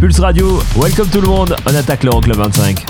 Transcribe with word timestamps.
Pulse 0.00 0.18
Radio, 0.18 0.62
welcome 0.76 1.08
tout 1.10 1.20
le 1.20 1.28
monde, 1.28 1.54
on 1.66 1.74
attaque 1.74 2.04
l'Euroclub 2.04 2.34
25. 2.34 2.86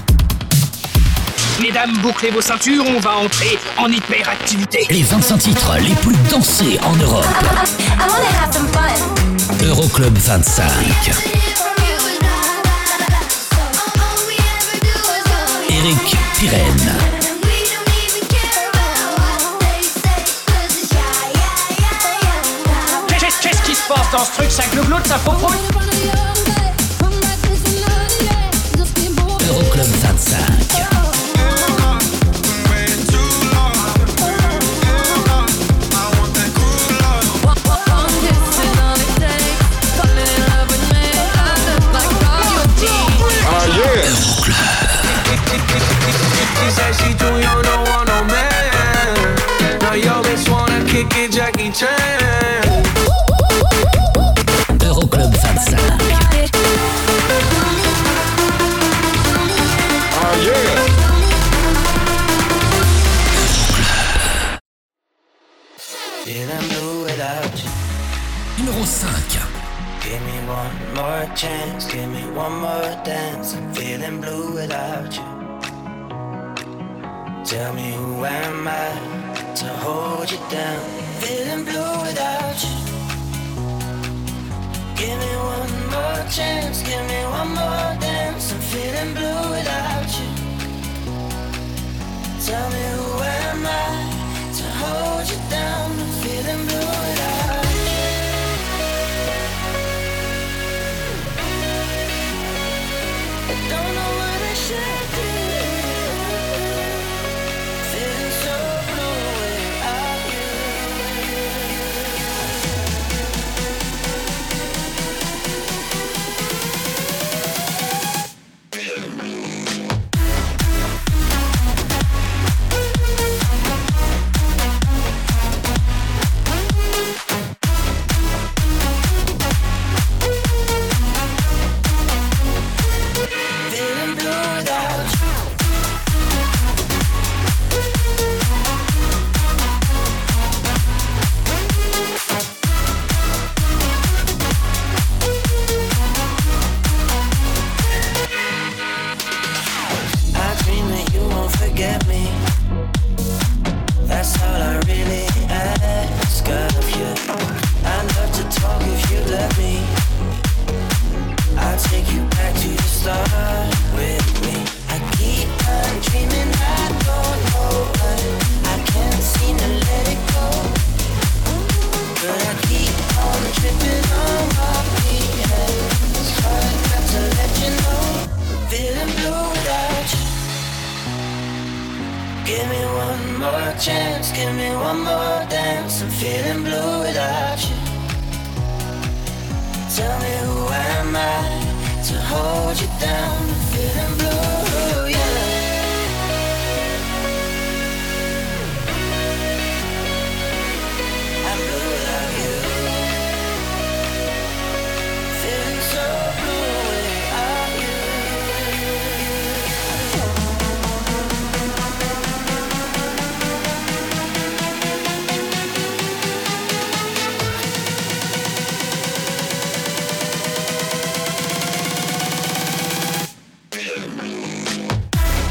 Mesdames, 1.60 1.90
bouclez 2.00 2.30
vos 2.30 2.40
ceintures, 2.40 2.84
on 2.86 3.00
va 3.00 3.16
entrer 3.16 3.58
en 3.78 3.88
hyperactivité. 3.88 4.86
Les 4.90 5.02
25 5.02 5.38
titres 5.38 5.72
les 5.80 5.94
plus 5.96 6.14
dansés 6.30 6.78
en 6.84 6.94
Europe. 6.94 7.26
Euroclub 9.64 10.16
25. 10.16 10.70
Eric 15.68 16.16
Pirenne. 16.38 16.94
Qu'est-ce 23.42 23.62
qui 23.62 23.74
se 23.74 23.88
passe 23.88 24.10
dans 24.12 24.24
ce 24.24 24.32
truc 24.32 24.50
Ça 24.50 24.62
glougloute, 24.72 25.06
ça 25.08 25.18
faux 25.18 25.32
Euroclub 30.32 30.89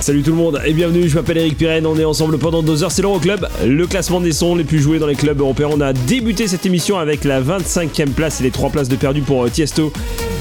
Salut 0.10 0.24
tout 0.24 0.32
le 0.32 0.38
monde 0.38 0.60
et 0.66 0.74
bienvenue, 0.74 1.08
je 1.08 1.14
m'appelle 1.14 1.38
Eric 1.38 1.56
Pirenne, 1.56 1.86
on 1.86 1.96
est 1.96 2.04
ensemble 2.04 2.40
pendant 2.40 2.64
deux 2.64 2.84
heures, 2.84 2.92
c'est 2.92 3.04
l'Euroclub, 3.04 3.48
le 3.64 3.86
classement 3.86 4.20
des 4.20 4.32
sons 4.32 4.56
les 4.56 4.64
plus 4.64 4.80
joués 4.80 4.98
dans 4.98 5.06
les 5.06 5.14
clubs 5.14 5.40
européens. 5.40 5.70
On 5.72 5.82
a 5.82 5.94
débuté 5.94 6.48
cette 6.48 6.66
émission 6.66 6.98
avec 6.98 7.24
la 7.24 7.40
25e 7.40 8.08
place 8.08 8.42
et 8.42 8.44
les 8.44 8.50
3 8.50 8.72
places 8.72 8.90
de 8.90 8.96
perdu 8.96 9.22
pour 9.22 9.46
euh, 9.46 9.50
Tiesto 9.50 9.94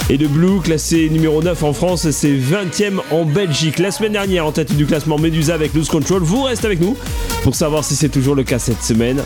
et 0.09 0.17
de 0.17 0.27
Blue, 0.27 0.61
classé 0.63 1.11
numéro 1.11 1.43
9 1.43 1.63
en 1.65 1.75
France, 1.75 2.09
c'est 2.13 2.33
20e 2.33 3.01
en 3.11 3.27
Belgique. 3.27 3.79
La 3.79 3.91
semaine 3.91 4.13
dernière, 4.13 4.47
en 4.47 4.53
tête 4.53 4.75
du 4.75 4.87
classement 4.87 5.19
Medusa 5.19 5.53
avec 5.53 5.75
Loose 5.75 5.91
Control, 5.91 6.23
vous 6.23 6.45
restez 6.45 6.65
avec 6.65 6.81
nous 6.81 6.97
pour 7.43 7.55
savoir 7.55 7.85
si 7.85 7.95
c'est 7.95 8.09
toujours 8.09 8.35
le 8.35 8.45
cas 8.45 8.59
cette 8.59 8.83
semaine. 8.83 9.23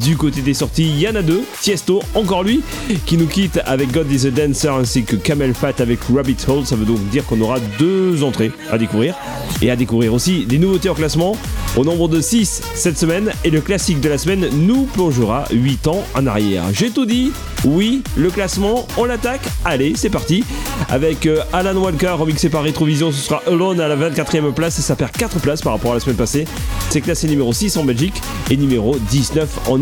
Du 0.00 0.16
côté 0.16 0.40
des 0.40 0.54
sorties, 0.54 0.88
il 0.88 1.00
y 1.00 1.08
en 1.08 1.14
a 1.14 1.22
deux. 1.22 1.42
Tiesto, 1.60 2.02
encore 2.14 2.44
lui, 2.44 2.62
qui 3.04 3.16
nous 3.16 3.26
quitte 3.26 3.60
avec 3.66 3.92
God 3.92 4.10
is 4.10 4.26
a 4.26 4.30
Dancer 4.30 4.68
ainsi 4.68 5.04
que 5.04 5.16
Camel 5.16 5.54
Fat 5.54 5.74
avec 5.78 5.98
Rabbit 6.14 6.36
Hole. 6.48 6.64
Ça 6.64 6.76
veut 6.76 6.84
donc 6.84 7.00
dire 7.10 7.26
qu'on 7.26 7.40
aura 7.40 7.58
deux 7.78 8.22
entrées 8.22 8.52
à 8.70 8.78
découvrir. 8.78 9.14
Et 9.60 9.70
à 9.70 9.76
découvrir 9.76 10.14
aussi 10.14 10.46
des 10.46 10.58
nouveautés 10.58 10.88
en 10.88 10.94
classement 10.94 11.36
au 11.76 11.84
nombre 11.84 12.08
de 12.08 12.20
6 12.20 12.62
cette 12.74 12.98
semaine. 12.98 13.32
Et 13.44 13.50
le 13.50 13.60
classique 13.60 14.00
de 14.00 14.08
la 14.08 14.18
semaine 14.18 14.48
nous 14.52 14.84
plongera 14.84 15.44
8 15.52 15.88
ans 15.88 16.02
en 16.14 16.26
arrière. 16.26 16.64
J'ai 16.72 16.90
tout 16.90 17.06
dit. 17.06 17.32
Oui, 17.64 18.02
le 18.16 18.28
classement, 18.30 18.86
on 18.96 19.04
l'attaque. 19.04 19.42
Allez, 19.64 19.92
c'est 19.94 20.10
parti. 20.10 20.42
Avec 20.88 21.26
euh, 21.26 21.42
Alan 21.52 21.76
Walker 21.76 22.08
remixé 22.08 22.48
par 22.48 22.64
Retrovision, 22.64 23.12
ce 23.12 23.18
sera 23.18 23.40
Alone 23.46 23.80
à 23.80 23.86
la 23.86 23.96
24e 23.96 24.52
place 24.52 24.80
et 24.80 24.82
ça 24.82 24.96
perd 24.96 25.12
4 25.12 25.38
places 25.38 25.62
par 25.62 25.74
rapport 25.74 25.92
à 25.92 25.94
la 25.94 26.00
semaine 26.00 26.16
passée. 26.16 26.44
C'est 26.90 27.00
classé 27.00 27.28
numéro 27.28 27.52
6 27.52 27.76
en 27.76 27.84
Belgique 27.84 28.20
et 28.50 28.56
numéro 28.56 28.96
19 29.10 29.68
en 29.68 29.81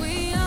We 0.00 0.37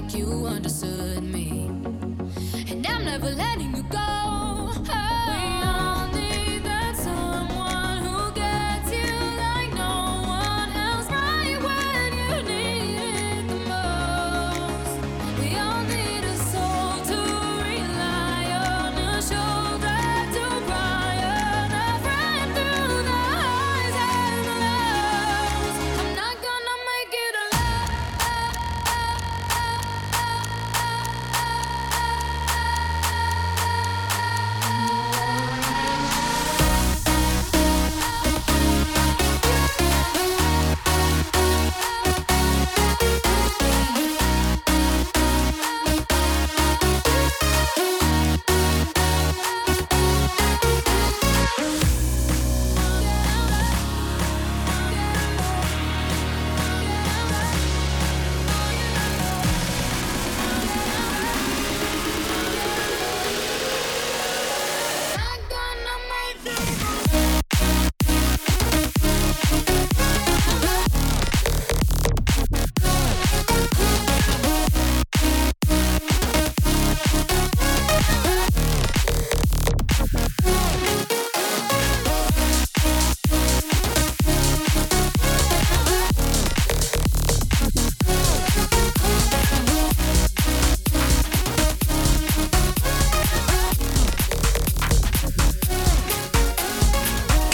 like 0.00 0.14
you 0.14 0.46
understood 0.46 1.22
me. 1.22 1.39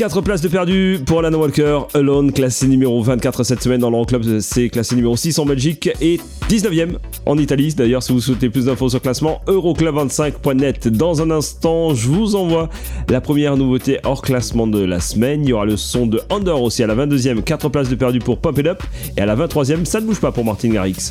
4 0.06 0.20
places 0.20 0.40
de 0.40 0.46
perdu 0.46 1.00
pour 1.04 1.18
Alan 1.18 1.36
Walker, 1.36 1.80
Alone, 1.92 2.30
classé 2.30 2.68
numéro 2.68 3.02
24 3.02 3.42
cette 3.42 3.60
semaine 3.60 3.80
dans 3.80 3.90
l'Euroclub, 3.90 4.38
c'est 4.38 4.68
classé 4.68 4.94
numéro 4.94 5.16
6 5.16 5.36
en 5.40 5.46
Belgique 5.46 5.90
et 6.00 6.20
19e 6.48 6.98
en 7.26 7.36
Italie. 7.36 7.74
D'ailleurs, 7.74 8.04
si 8.04 8.12
vous 8.12 8.20
souhaitez 8.20 8.48
plus 8.48 8.66
d'infos 8.66 8.88
sur 8.88 8.98
le 8.98 9.02
classement, 9.02 9.40
euroclub25.net. 9.48 10.86
Dans 10.86 11.22
un 11.22 11.32
instant, 11.32 11.92
je 11.92 12.06
vous 12.06 12.36
envoie 12.36 12.68
la 13.08 13.20
première 13.20 13.56
nouveauté 13.56 13.98
hors 14.04 14.22
classement 14.22 14.68
de 14.68 14.84
la 14.84 15.00
semaine. 15.00 15.42
Il 15.42 15.48
y 15.48 15.52
aura 15.52 15.64
le 15.64 15.76
son 15.76 16.06
de 16.06 16.20
Under 16.30 16.62
aussi 16.62 16.84
à 16.84 16.86
la 16.86 16.94
22e. 16.94 17.42
4 17.42 17.68
places 17.68 17.88
de 17.88 17.96
perdu 17.96 18.20
pour 18.20 18.38
Pump 18.38 18.58
It 18.58 18.66
Up 18.68 18.82
et 19.16 19.22
à 19.22 19.26
la 19.26 19.34
23e, 19.34 19.84
ça 19.86 20.00
ne 20.00 20.06
bouge 20.06 20.20
pas 20.20 20.30
pour 20.30 20.44
Martin 20.44 20.68
Garrix. 20.68 21.10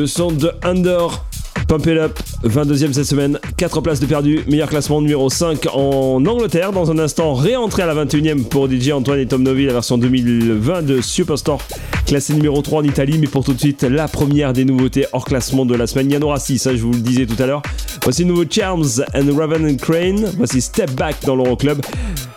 le 0.00 0.06
son 0.06 0.32
de 0.32 0.50
Under. 0.62 1.22
Pump 1.68 1.86
It 1.86 1.98
Up, 1.98 2.18
22e 2.42 2.92
cette 2.92 3.04
semaine, 3.04 3.38
4 3.58 3.80
places 3.82 4.00
de 4.00 4.06
perdu, 4.06 4.40
meilleur 4.48 4.68
classement 4.68 5.02
numéro 5.02 5.28
5 5.28 5.66
en 5.72 6.24
Angleterre. 6.24 6.72
Dans 6.72 6.90
un 6.90 6.98
instant, 6.98 7.34
réentrée 7.34 7.82
à 7.82 7.86
la 7.86 7.94
21e 8.06 8.44
pour 8.44 8.68
DJ 8.68 8.92
Antoine 8.92 9.20
et 9.20 9.26
Tom 9.26 9.42
Novi, 9.42 9.66
la 9.66 9.74
version 9.74 9.98
2020 9.98 10.82
de 10.82 11.00
Superstore, 11.02 11.60
classé 12.06 12.32
numéro 12.32 12.62
3 12.62 12.80
en 12.80 12.84
Italie. 12.84 13.18
Mais 13.18 13.26
pour 13.26 13.44
tout 13.44 13.52
de 13.52 13.60
suite, 13.60 13.82
la 13.82 14.08
première 14.08 14.54
des 14.54 14.64
nouveautés 14.64 15.06
hors 15.12 15.26
classement 15.26 15.66
de 15.66 15.74
la 15.74 15.86
semaine. 15.86 16.10
Il 16.10 16.16
y 16.16 16.40
6, 16.40 16.68
je 16.74 16.82
vous 16.82 16.92
le 16.92 17.00
disais 17.00 17.26
tout 17.26 17.40
à 17.40 17.46
l'heure. 17.46 17.62
Voici 18.02 18.22
le 18.22 18.28
nouveau 18.28 18.44
Charms 18.50 19.02
and 19.14 19.36
Raven 19.36 19.70
and 19.70 19.76
Crane. 19.76 20.32
Voici 20.38 20.62
Step 20.62 20.90
Back 20.92 21.16
dans 21.26 21.36
l'Euroclub. 21.36 21.82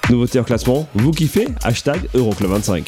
Nouveauté 0.10 0.38
hors 0.38 0.46
classement, 0.46 0.88
vous 0.96 1.12
kiffez? 1.12 1.48
Hashtag 1.63 2.01
Euroclub 2.13 2.50
25. 2.51 2.86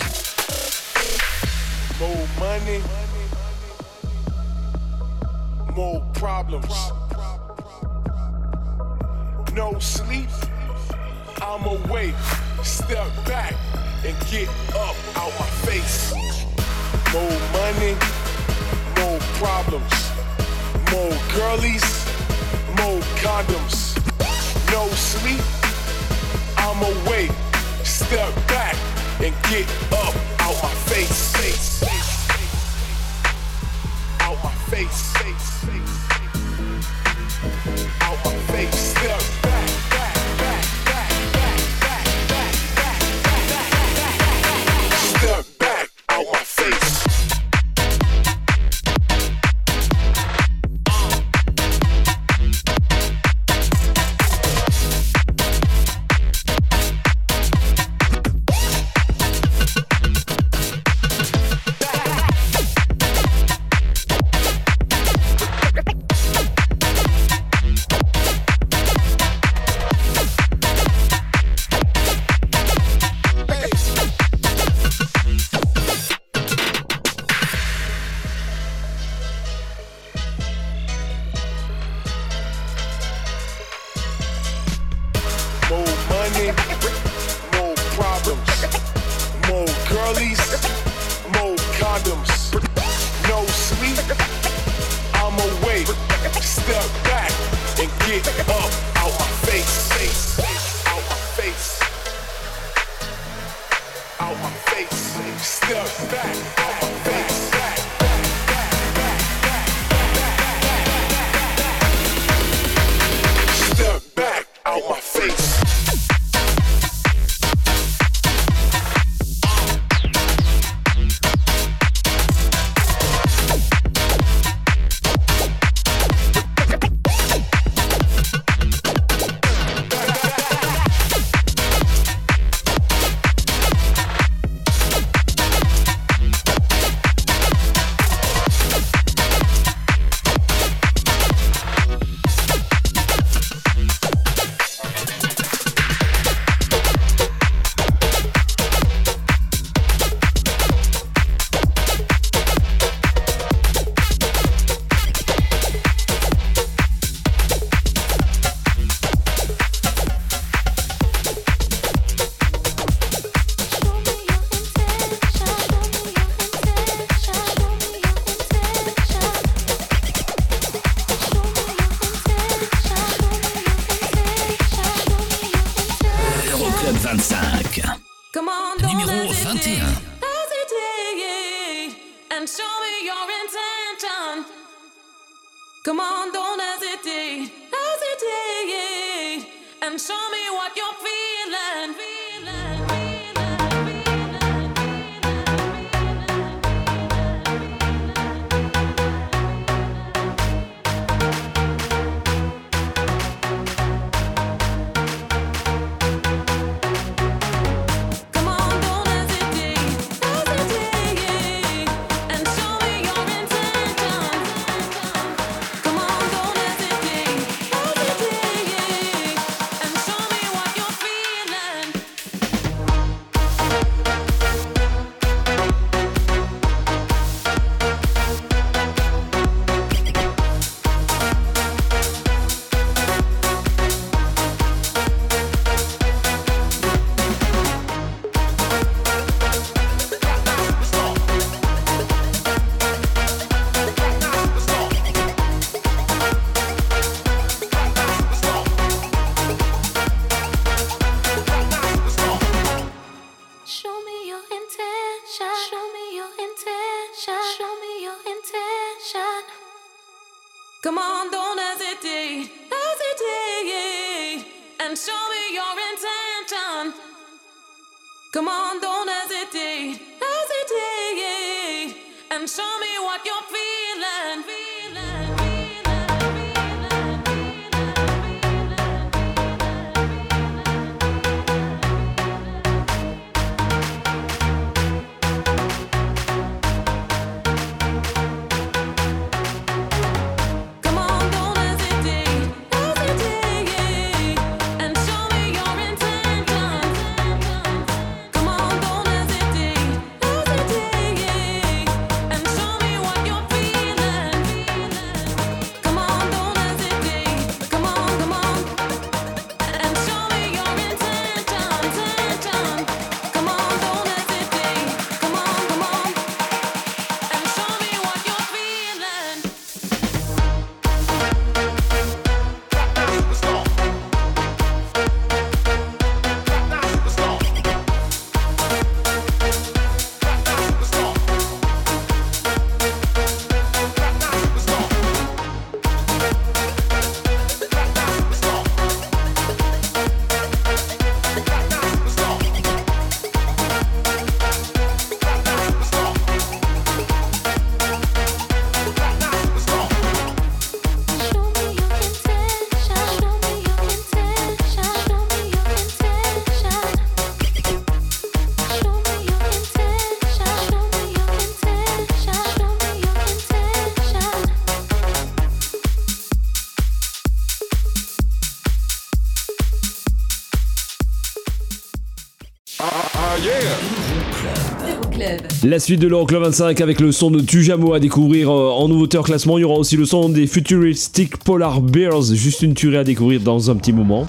La 375.67 375.79
suite 375.79 375.99
de 375.99 376.07
l'Euroclub 376.07 376.43
25 376.43 376.79
avec 376.79 376.99
le 376.99 377.11
son 377.11 377.31
de 377.31 377.39
Tujamo 377.39 377.95
à 377.95 377.99
découvrir 377.99 378.51
euh, 378.51 378.69
en 378.69 378.87
nouveauté 378.87 379.17
en 379.17 379.23
classement. 379.23 379.57
Il 379.57 379.61
y 379.61 379.63
aura 379.63 379.79
aussi 379.79 379.97
le 379.97 380.05
son 380.05 380.29
des 380.29 380.45
Futuristic 380.45 381.37
Polar 381.37 381.81
Bears, 381.81 382.21
juste 382.35 382.61
une 382.61 382.75
tuerie 382.75 382.97
à 382.97 383.03
découvrir 383.03 383.41
dans 383.41 383.71
un 383.71 383.75
petit 383.75 383.91
moment. 383.91 384.27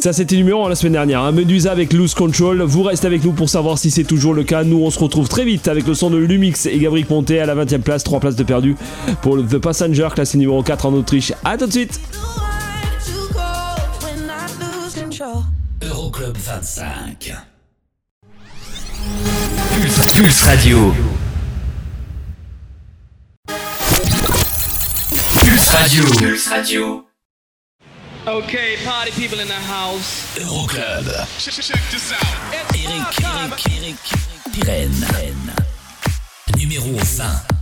Ça 0.00 0.12
c'était 0.12 0.36
numéro 0.36 0.66
1 0.66 0.68
la 0.68 0.74
semaine 0.74 0.92
dernière. 0.92 1.22
hein. 1.22 1.32
Medusa 1.32 1.72
avec 1.72 1.94
Loose 1.94 2.12
Control. 2.12 2.60
Vous 2.60 2.82
restez 2.82 3.06
avec 3.06 3.24
nous 3.24 3.32
pour 3.32 3.48
savoir 3.48 3.78
si 3.78 3.90
c'est 3.90 4.04
toujours 4.04 4.34
le 4.34 4.44
cas. 4.44 4.62
Nous 4.62 4.76
on 4.76 4.90
se 4.90 4.98
retrouve 4.98 5.26
très 5.26 5.46
vite 5.46 5.68
avec 5.68 5.86
le 5.86 5.94
son 5.94 6.10
de 6.10 6.18
Lumix 6.18 6.66
et 6.66 6.76
Gabriel 6.76 7.06
Ponté 7.06 7.40
à 7.40 7.46
la 7.46 7.54
20 7.54 7.72
e 7.72 7.78
place. 7.78 8.04
3 8.04 8.20
places 8.20 8.36
de 8.36 8.44
perdu 8.44 8.76
pour 9.22 9.38
The 9.38 9.56
Passenger, 9.56 10.08
classé 10.14 10.36
numéro 10.36 10.62
4 10.62 10.84
en 10.84 10.92
Autriche. 10.92 11.32
A 11.44 11.56
tout 11.56 11.66
de 11.66 11.72
suite 11.72 11.98
Euroclub 15.82 16.36
25. 16.36 17.32
Pulse, 20.20 20.44
Radio. 20.44 20.94
Pulse 25.32 25.72
Radio. 25.72 26.04
Pulse 26.04 26.50
Radio. 26.50 27.06
Okay, 28.26 28.76
party 28.84 29.12
people 29.12 29.40
in 29.40 29.48
the 29.48 29.54
house. 29.54 30.36
Euroclub. 30.36 31.08
Eric, 32.52 33.24
Eric, 33.24 33.66
Eric, 33.78 33.96
Pirenne. 34.52 35.54
Numéro 36.58 36.84
20. 36.84 37.59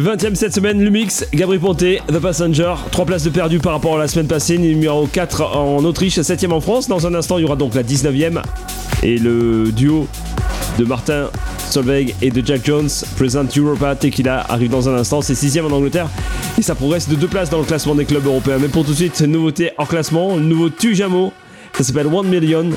20ème 0.00 0.34
cette 0.34 0.54
semaine, 0.54 0.82
Lumix, 0.82 1.26
Gabriel 1.34 1.60
Ponté, 1.60 2.00
The 2.08 2.18
Passenger, 2.18 2.74
3 2.90 3.04
places 3.04 3.24
de 3.24 3.28
perdu 3.28 3.58
par 3.58 3.72
rapport 3.72 3.96
à 3.96 3.98
la 3.98 4.08
semaine 4.08 4.26
passée, 4.26 4.56
numéro 4.56 5.06
4 5.06 5.42
en 5.42 5.84
Autriche, 5.84 6.18
7ème 6.18 6.52
en 6.52 6.60
France. 6.62 6.88
Dans 6.88 7.06
un 7.06 7.14
instant, 7.14 7.36
il 7.36 7.42
y 7.42 7.44
aura 7.44 7.56
donc 7.56 7.74
la 7.74 7.82
19ème 7.82 8.40
et 9.02 9.18
le 9.18 9.70
duo 9.70 10.06
de 10.78 10.84
Martin 10.86 11.28
Solveig 11.68 12.14
et 12.22 12.30
de 12.30 12.44
Jack 12.44 12.64
Jones, 12.64 12.88
Present 13.16 13.44
Europa 13.54 13.94
Tequila, 13.94 14.46
arrive 14.48 14.70
dans 14.70 14.88
un 14.88 14.94
instant, 14.94 15.20
c'est 15.20 15.34
6ème 15.34 15.66
en 15.66 15.72
Angleterre 15.72 16.08
et 16.58 16.62
ça 16.62 16.74
progresse 16.74 17.06
de 17.06 17.14
2 17.14 17.26
places 17.26 17.50
dans 17.50 17.58
le 17.58 17.64
classement 17.64 17.94
des 17.94 18.06
clubs 18.06 18.24
européens. 18.24 18.56
Mais 18.58 18.68
pour 18.68 18.86
tout 18.86 18.92
de 18.92 18.96
suite, 18.96 19.20
nouveauté 19.20 19.72
en 19.76 19.84
classement, 19.84 20.36
le 20.36 20.42
nouveau 20.42 20.70
Tujamo, 20.70 21.30
ça 21.76 21.84
s'appelle 21.84 22.06
One 22.06 22.26
Million, 22.26 22.70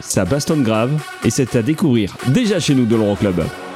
ça 0.00 0.24
bastonne 0.24 0.64
grave 0.64 0.90
et 1.24 1.30
c'est 1.30 1.54
à 1.54 1.62
découvrir 1.62 2.16
déjà 2.26 2.58
chez 2.58 2.74
nous 2.74 2.84
de 2.84 2.96
l'Euroclub. 2.96 3.40
A 3.40 3.67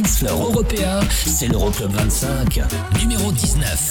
les 0.00 0.02
dance 0.02 0.18
floors 0.18 0.50
européens, 0.50 1.00
c'est 1.10 1.48
l'Euroclub 1.48 1.90
25, 1.92 2.60
numéro 3.00 3.32
19. 3.32 3.90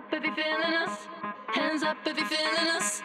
Up 0.00 0.12
if 0.14 0.24
you 0.24 0.34
feeling 0.34 0.74
us. 0.76 1.06
Hands 1.48 1.82
up 1.82 1.96
if 2.06 2.18
you 2.18 2.26
feeling 2.26 2.70
us. 2.76 3.02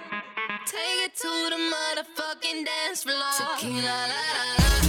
Take 0.65 1.05
it 1.05 1.15
to 1.15 1.49
the 1.51 1.60
motherfucking 1.73 2.65
dance 2.65 3.03
floor. 3.03 3.58
Tequila, 3.58 3.81
la, 3.81 4.08
la, 4.08 4.79
la. 4.79 4.85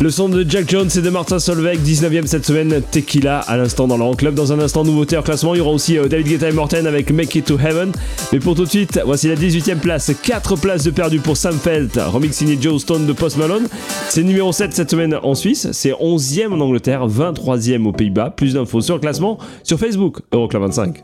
Le 0.00 0.10
son 0.10 0.28
de 0.28 0.48
Jack 0.48 0.70
Jones 0.70 0.88
et 0.96 1.00
de 1.00 1.10
Martin 1.10 1.40
Solveig, 1.40 1.78
19ème 1.78 2.26
cette 2.26 2.46
semaine, 2.46 2.82
Tequila 2.88 3.40
à 3.40 3.56
l'instant 3.56 3.88
dans 3.88 3.96
le 3.96 4.14
club. 4.14 4.32
Dans 4.32 4.52
un 4.52 4.60
instant, 4.60 4.84
nouveauté 4.84 5.16
en 5.16 5.22
classement, 5.22 5.56
il 5.56 5.58
y 5.58 5.60
aura 5.60 5.72
aussi 5.72 5.98
euh, 5.98 6.06
David 6.06 6.28
Guetta 6.28 6.48
et 6.48 6.52
Morten 6.52 6.86
avec 6.86 7.10
Make 7.10 7.34
It 7.34 7.46
to 7.46 7.58
Heaven. 7.58 7.90
Mais 8.32 8.38
pour 8.38 8.54
tout 8.54 8.64
de 8.64 8.68
suite, 8.68 9.00
voici 9.04 9.26
la 9.26 9.34
18ème 9.34 9.80
place, 9.80 10.12
4 10.22 10.54
places 10.54 10.84
de 10.84 10.92
perdu 10.92 11.18
pour 11.18 11.36
Sam 11.36 11.58
Felt, 11.58 11.96
remix 11.96 12.36
signé 12.36 12.56
Joe 12.60 12.80
Stone 12.80 13.06
de 13.06 13.12
Post 13.12 13.38
Malone. 13.38 13.66
C'est 14.08 14.22
numéro 14.22 14.52
7 14.52 14.72
cette 14.72 14.90
semaine 14.92 15.18
en 15.20 15.34
Suisse, 15.34 15.66
c'est 15.72 15.90
11ème 15.90 16.52
en 16.52 16.60
Angleterre, 16.60 17.08
23ème 17.08 17.84
aux 17.84 17.92
Pays-Bas. 17.92 18.30
Plus 18.30 18.54
d'infos 18.54 18.80
sur 18.80 18.94
le 18.94 19.00
classement 19.00 19.38
sur 19.64 19.80
Facebook, 19.80 20.20
Euroclub 20.32 20.62
25. 20.62 21.02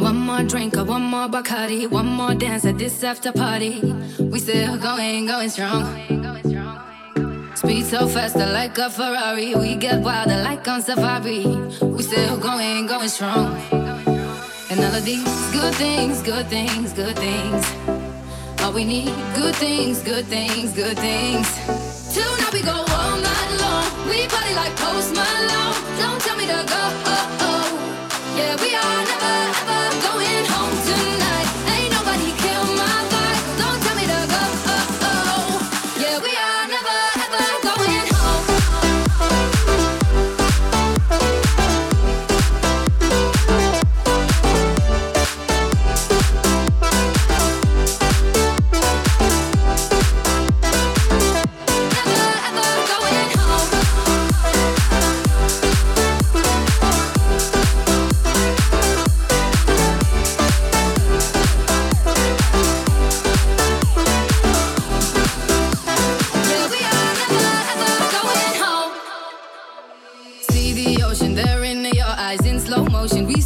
One 0.00 0.16
more 0.16 0.44
drink 0.48 0.74
one 0.76 1.02
more 1.02 1.28
Bacardi, 1.28 1.88
one 1.90 2.06
more 2.06 2.34
dance 2.34 2.64
at 2.64 2.78
this 2.78 3.04
after 3.04 3.32
party. 3.32 3.82
We 4.18 4.40
still 4.40 4.78
going, 4.78 5.26
going 5.26 5.50
strong. 5.50 5.84
Speed 7.56 7.86
so 7.86 8.06
fast, 8.06 8.36
like 8.36 8.76
a 8.76 8.90
Ferrari. 8.90 9.54
We 9.54 9.76
get 9.76 10.02
wilder 10.02 10.36
like 10.42 10.68
on 10.68 10.82
safari. 10.82 11.46
We 11.80 12.02
still 12.02 12.36
going, 12.36 12.86
going 12.86 13.08
strong. 13.08 13.56
And 14.68 14.78
all 14.84 14.94
of 14.94 15.02
these 15.06 15.24
good 15.52 15.74
things, 15.76 16.20
good 16.20 16.46
things, 16.48 16.92
good 16.92 17.16
things. 17.16 17.64
All 18.60 18.74
we 18.74 18.84
need, 18.84 19.14
good 19.34 19.56
things, 19.56 20.02
good 20.02 20.26
things, 20.26 20.74
good 20.74 20.98
things. 20.98 21.48
Tonight 22.12 22.52
we 22.52 22.60
go 22.60 22.76
all 22.76 23.16
night 23.24 23.50
long. 23.62 24.08
We 24.10 24.26
party 24.28 24.54
like 24.54 24.76
Post 24.76 25.14
Malone. 25.14 25.80
Don't 25.98 26.20
tell 26.20 26.36
me 26.36 26.44
to 26.44 26.60
go. 26.68 26.82
Oh, 27.08 27.38
oh. 27.40 28.36
Yeah, 28.36 28.54
we 28.60 28.74
are 28.74 29.05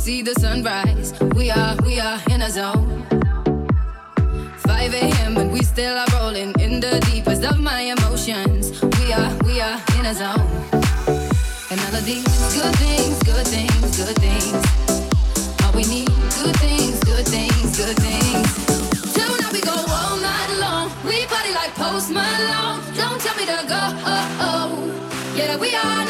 see 0.01 0.23
the 0.23 0.35
sunrise. 0.41 1.13
We 1.37 1.51
are, 1.51 1.77
we 1.85 2.01
are 2.01 2.19
in 2.31 2.41
a 2.41 2.49
zone. 2.49 3.05
5 4.57 4.95
a.m. 4.95 5.37
and 5.37 5.53
we 5.53 5.63
still 5.63 5.95
are 5.95 6.07
rolling 6.15 6.59
in 6.59 6.81
the 6.81 6.99
deepest 7.13 7.45
of 7.45 7.61
my 7.61 7.83
emotions. 7.83 8.81
We 8.81 9.13
are, 9.13 9.33
we 9.45 9.61
are 9.61 9.79
in 9.99 10.07
a 10.07 10.15
zone. 10.15 10.49
And 11.71 11.79
all 11.85 11.95
of 12.01 12.05
these 12.07 12.25
good 12.57 12.75
things, 12.81 13.19
good 13.29 13.47
things, 13.47 13.91
good 14.01 14.17
things. 14.25 14.63
All 15.65 15.73
we 15.77 15.85
need, 15.85 16.09
good 16.41 16.57
things, 16.65 16.99
good 17.05 17.27
things, 17.29 17.77
good 17.77 17.99
things. 18.01 18.49
Tonight 19.13 19.53
we 19.53 19.61
go 19.61 19.77
all 19.77 20.17
night 20.17 20.51
long. 20.65 20.89
We 21.05 21.27
party 21.27 21.53
like 21.53 21.75
Post 21.75 22.11
Malone. 22.11 22.81
Don't 22.97 23.21
tell 23.21 23.37
me 23.37 23.45
to 23.53 23.59
go. 23.69 23.83
Oh, 24.09 24.47
oh. 24.49 24.91
Yeah, 25.37 25.59
we 25.59 25.75
are 25.75 26.10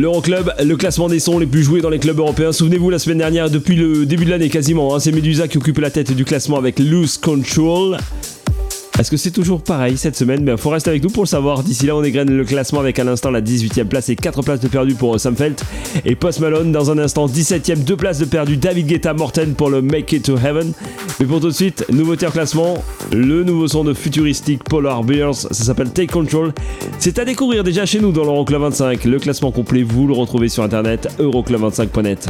L'Euroclub, 0.00 0.50
le 0.64 0.76
classement 0.78 1.08
des 1.08 1.18
sons 1.18 1.38
les 1.38 1.44
plus 1.44 1.62
joués 1.62 1.82
dans 1.82 1.90
les 1.90 1.98
clubs 1.98 2.18
européens. 2.18 2.52
Souvenez-vous, 2.52 2.88
la 2.88 2.98
semaine 2.98 3.18
dernière, 3.18 3.50
depuis 3.50 3.76
le 3.76 4.06
début 4.06 4.24
de 4.24 4.30
l'année 4.30 4.48
quasiment, 4.48 4.94
hein, 4.94 4.98
c'est 4.98 5.12
Medusa 5.12 5.46
qui 5.46 5.58
occupe 5.58 5.76
la 5.76 5.90
tête 5.90 6.12
du 6.12 6.24
classement 6.24 6.56
avec 6.56 6.78
Loose 6.78 7.18
Control. 7.18 7.98
Est-ce 8.98 9.10
que 9.10 9.16
c'est 9.16 9.30
toujours 9.30 9.62
pareil 9.62 9.96
cette 9.96 10.16
semaine 10.16 10.44
Ben, 10.44 10.56
faut 10.56 10.68
rester 10.68 10.90
avec 10.90 11.02
nous 11.02 11.08
pour 11.08 11.22
le 11.22 11.28
savoir. 11.28 11.62
D'ici 11.62 11.86
là, 11.86 11.96
on 11.96 12.02
égrène 12.02 12.30
le 12.30 12.44
classement 12.44 12.80
avec 12.80 12.98
à 12.98 13.04
l'instant 13.04 13.30
la 13.30 13.40
18e 13.40 13.86
place 13.86 14.10
et 14.10 14.16
4 14.16 14.42
places 14.42 14.60
de 14.60 14.68
perdu 14.68 14.94
pour 14.94 15.18
Sam 15.18 15.36
Felt 15.36 15.64
et 16.04 16.14
Post 16.14 16.40
Malone. 16.40 16.70
Dans 16.70 16.90
un 16.90 16.98
instant, 16.98 17.26
17e, 17.26 17.84
2 17.84 17.96
places 17.96 18.18
de 18.18 18.26
perdu. 18.26 18.56
David 18.56 18.86
Guetta 18.86 19.14
Morten 19.14 19.54
pour 19.54 19.70
le 19.70 19.80
Make 19.80 20.12
It 20.12 20.24
to 20.24 20.36
Heaven. 20.36 20.72
Mais 21.18 21.26
pour 21.26 21.40
tout 21.40 21.48
de 21.48 21.54
suite, 21.54 21.86
nouveauté 21.90 22.26
en 22.26 22.30
classement, 22.30 22.82
le 23.12 23.42
nouveau 23.42 23.68
son 23.68 23.84
de 23.84 23.94
futuristique 23.94 24.64
Polar 24.64 25.02
Bears. 25.02 25.34
Ça 25.34 25.64
s'appelle 25.64 25.90
Take 25.90 26.08
Control. 26.12 26.52
C'est 26.98 27.18
à 27.18 27.24
découvrir 27.24 27.64
déjà 27.64 27.86
chez 27.86 28.00
nous 28.00 28.12
dans 28.12 28.24
l'Euroclub 28.24 28.60
25. 28.60 29.04
Le 29.04 29.18
classement 29.18 29.50
complet, 29.50 29.82
vous 29.82 30.08
le 30.08 30.12
retrouvez 30.12 30.48
sur 30.48 30.62
internet 30.62 31.08
euroclub25.net. 31.18 32.28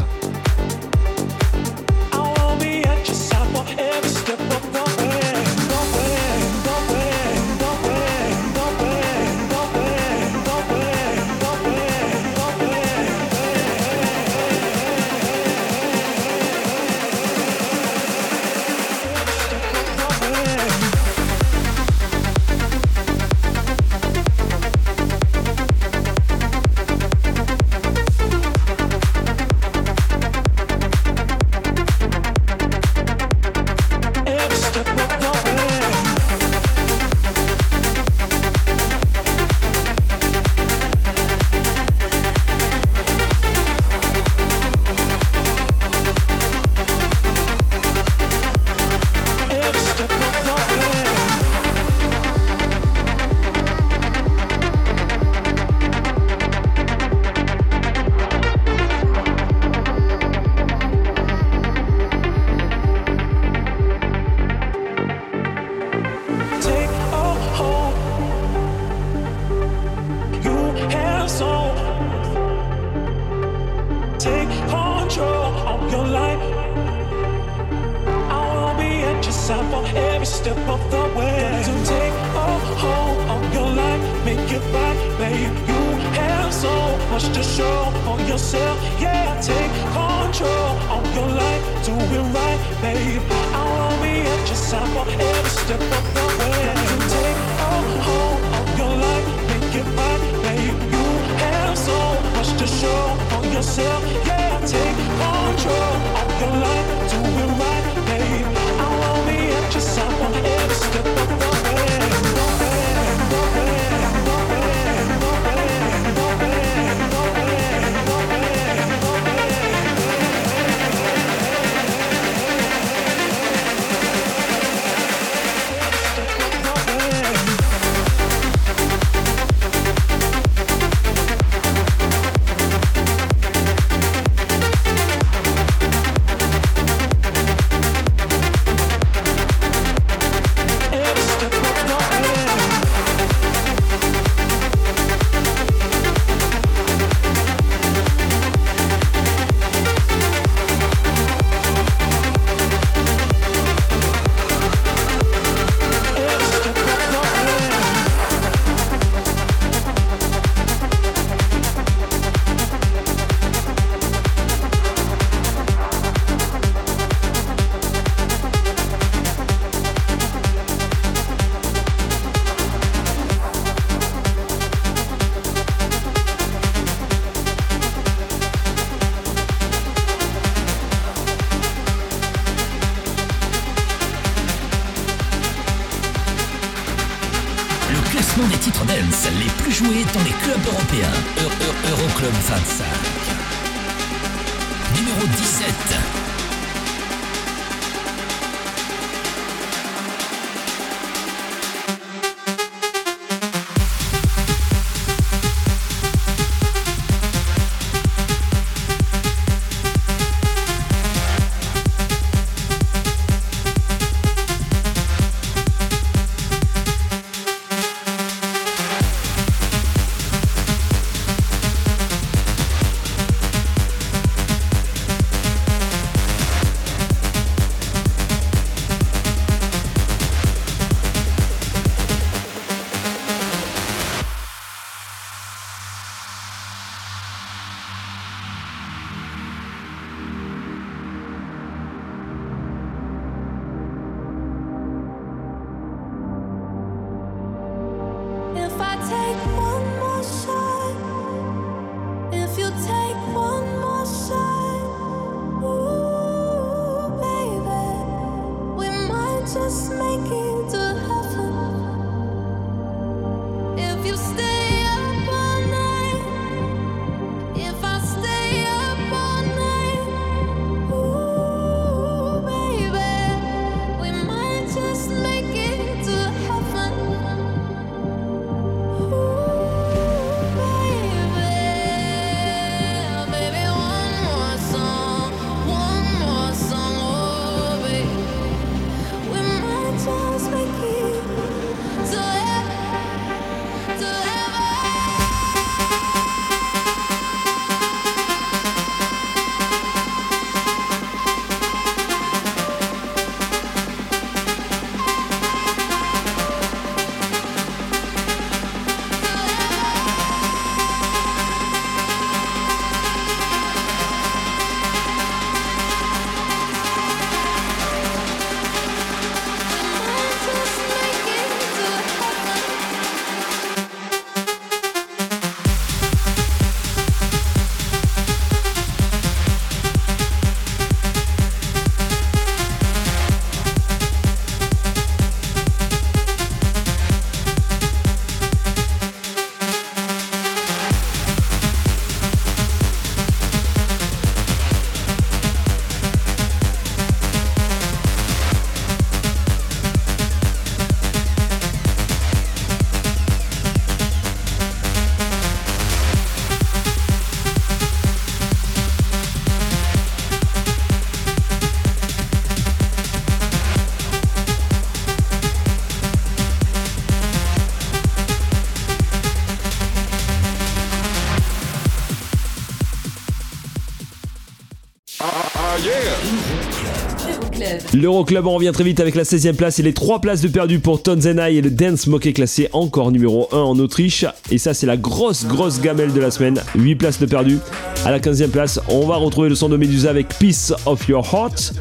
L'Euroclub, 377.92 378.46
on 378.46 378.54
revient 378.54 378.70
très 378.72 378.84
vite 378.84 379.00
avec 379.00 379.16
la 379.16 379.24
16e 379.24 379.54
place 379.54 379.80
et 379.80 379.82
les 379.82 379.92
3 379.92 380.20
places 380.20 380.40
de 380.40 380.48
perdu 380.48 380.78
pour 380.78 381.02
Tonzenai 381.02 381.56
et 381.56 381.60
le 381.60 381.70
Dance 381.70 382.06
Monkey 382.06 382.32
classé 382.32 382.68
encore 382.72 383.10
numéro 383.10 383.48
1 383.50 383.56
en 383.56 383.76
Autriche. 383.80 384.24
Et 384.52 384.58
ça, 384.58 384.74
c'est 384.74 384.86
la 384.86 384.96
grosse, 384.96 385.44
grosse 385.44 385.80
gamelle 385.80 386.12
de 386.12 386.20
la 386.20 386.30
semaine. 386.30 386.62
8 386.76 386.94
places 386.94 387.18
de 387.18 387.26
perdu. 387.26 387.58
À 388.04 388.12
la 388.12 388.20
15e 388.20 388.50
place, 388.50 388.80
on 388.88 389.06
va 389.06 389.16
retrouver 389.16 389.48
le 389.48 389.56
son 389.56 389.68
de 389.68 389.76
Medusa 389.76 390.08
avec 390.08 390.28
Peace 390.38 390.72
of 390.86 391.08
Your 391.08 391.26
Heart. 391.34 391.74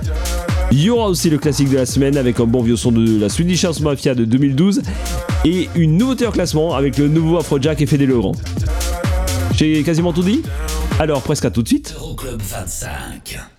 Il 0.71 0.81
y 0.81 0.89
aura 0.89 1.09
aussi 1.09 1.29
le 1.29 1.37
classique 1.37 1.69
de 1.69 1.77
la 1.77 1.85
semaine 1.85 2.17
avec 2.17 2.39
un 2.39 2.45
bon 2.45 2.63
vieux 2.63 2.75
son 2.75 2.91
de 2.91 3.19
la 3.19 3.29
Swedish 3.29 3.63
House 3.65 3.79
Mafia 3.79 4.15
de 4.15 4.25
2012 4.25 4.81
et 5.45 5.69
une 5.75 5.95
nouveauté 5.97 6.25
en 6.25 6.31
classement 6.31 6.73
avec 6.73 6.97
le 6.97 7.07
nouveau 7.07 7.37
Afrojack 7.37 7.81
et 7.81 7.85
Fédé 7.85 8.07
Legrand. 8.07 8.33
J'ai 9.55 9.83
quasiment 9.83 10.13
tout 10.13 10.23
dit 10.23 10.41
Alors 10.97 11.21
presque 11.21 11.45
à 11.45 11.51
tout 11.51 11.61
de 11.61 11.67
suite. 11.67 11.93
Euroclub 11.97 12.41
25. 12.41 13.58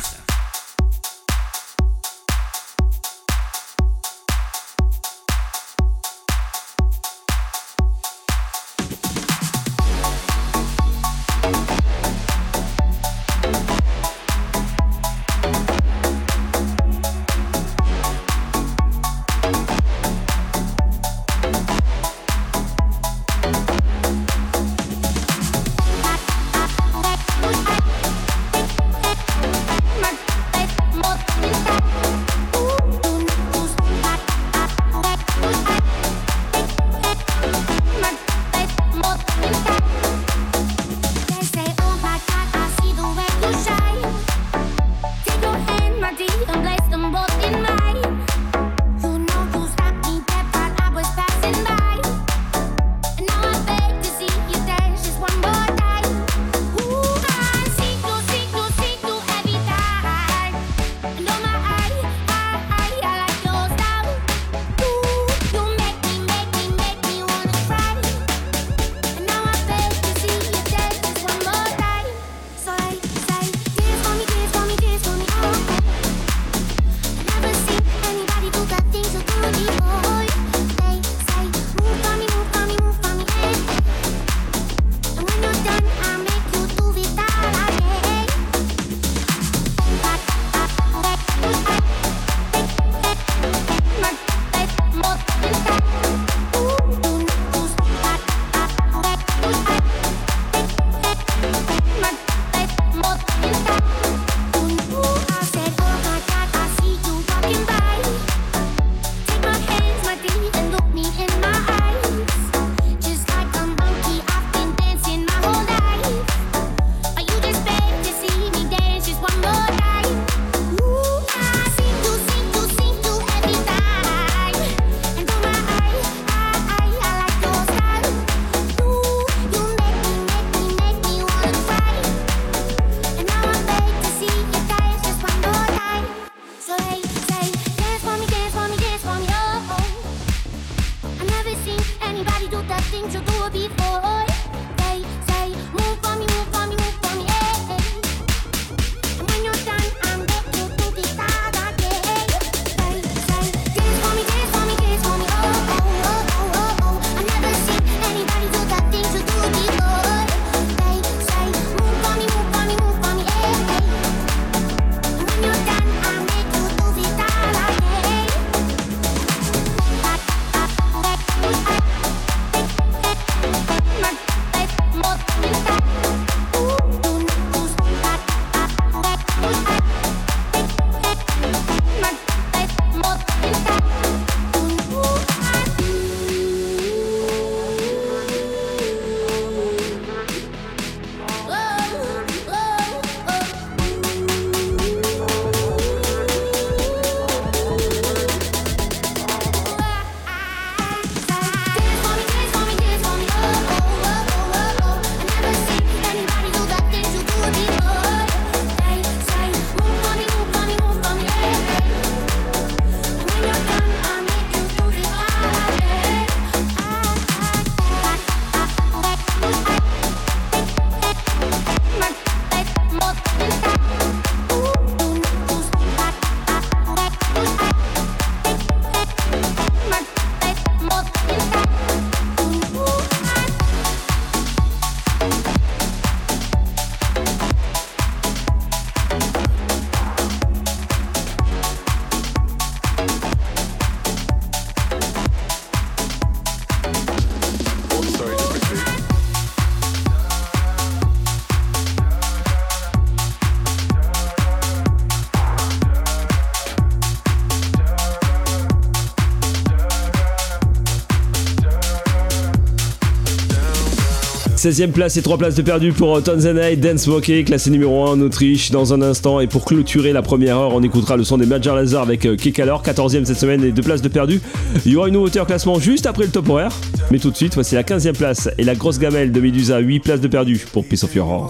16ème 264.61 264.91
place 264.91 265.17
et 265.17 265.23
3 265.23 265.39
places 265.39 265.55
de 265.55 265.63
perdu 265.63 265.91
pour 265.91 266.15
euh, 266.15 266.21
Tanzania 266.21 266.69
et 266.69 266.75
Dance 266.75 267.07
Monkey, 267.07 267.43
classé 267.43 267.71
numéro 267.71 268.05
1 268.05 268.11
en 268.11 268.21
Autriche 268.21 268.69
dans 268.69 268.93
un 268.93 269.01
instant. 269.01 269.39
Et 269.39 269.47
pour 269.47 269.65
clôturer 269.65 270.13
la 270.13 270.21
première 270.21 270.55
heure, 270.55 270.75
on 270.75 270.83
écoutera 270.83 271.17
le 271.17 271.23
son 271.23 271.39
des 271.39 271.47
Major 271.47 271.75
Lazar 271.75 272.03
avec 272.03 272.27
euh, 272.27 272.35
Kekalor, 272.35 272.83
14ème 272.83 273.25
cette 273.25 273.39
semaine 273.39 273.63
et 273.63 273.71
2 273.71 273.81
places 273.81 274.03
de 274.03 274.07
perdu. 274.07 274.39
Il 274.85 274.91
y 274.91 274.95
aura 274.95 275.07
une 275.07 275.15
nouveauté 275.15 275.39
en 275.39 275.45
classement 275.45 275.79
juste 275.79 276.05
après 276.05 276.25
le 276.25 276.29
top 276.29 276.47
horaire. 276.47 276.73
Mais 277.09 277.17
tout 277.17 277.31
de 277.31 277.35
suite, 277.35 277.55
voici 277.55 277.73
la 277.73 277.81
15ème 277.81 278.15
place 278.15 278.49
et 278.59 278.63
la 278.63 278.75
grosse 278.75 278.99
gamelle 278.99 279.31
de 279.31 279.41
Medusa, 279.41 279.79
8 279.79 279.99
places 280.01 280.21
de 280.21 280.27
perdu 280.27 280.63
pour 280.71 280.85
Piece 280.85 281.03
of 281.03 281.15
Your 281.15 281.49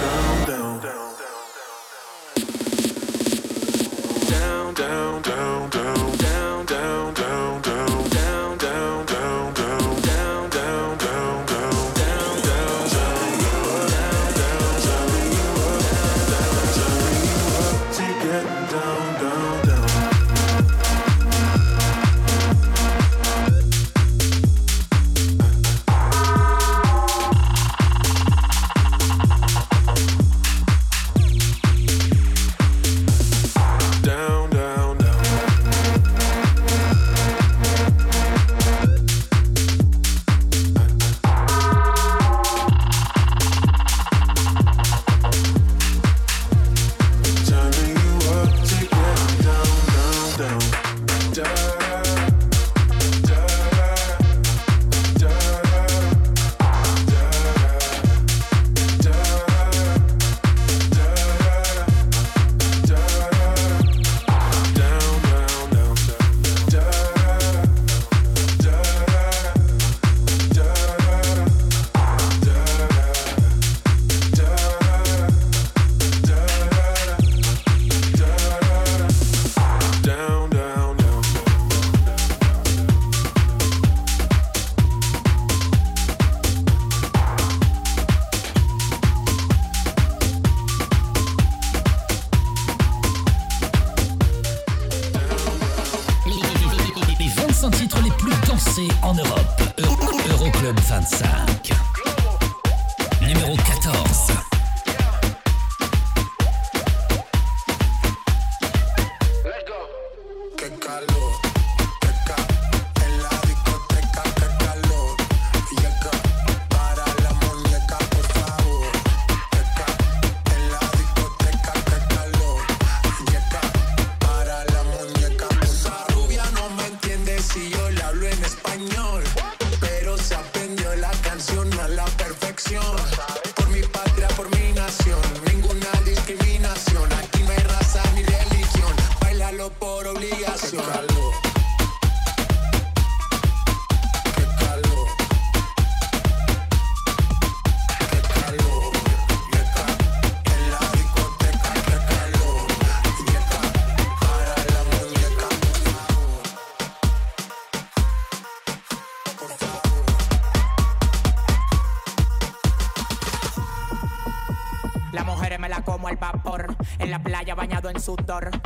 sutar. 168.01 168.60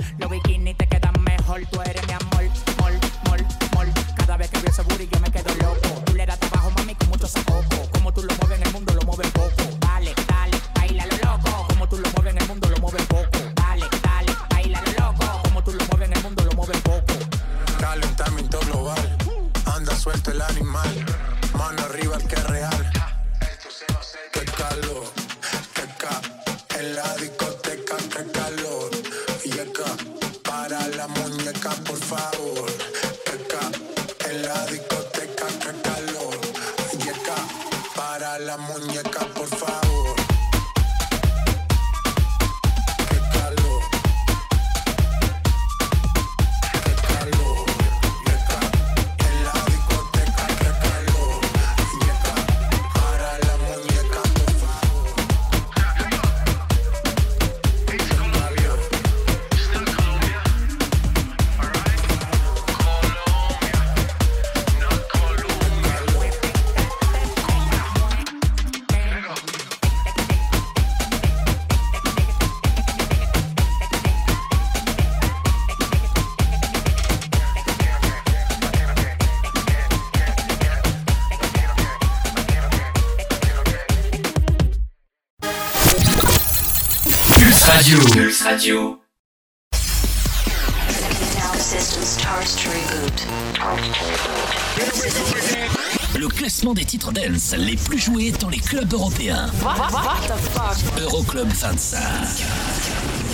Radio. 88.46 89.00
Le 96.16 96.28
classement 96.28 96.76
des 96.76 96.86
titres 96.86 97.12
dance 97.12 97.56
les 97.58 97.76
plus 97.76 97.98
joués 97.98 98.32
dans 98.39 98.50
les 98.50 98.60
clubs 98.60 98.93
européens. 98.93 99.48
Euroclub 101.02 101.48
25. 101.48 102.00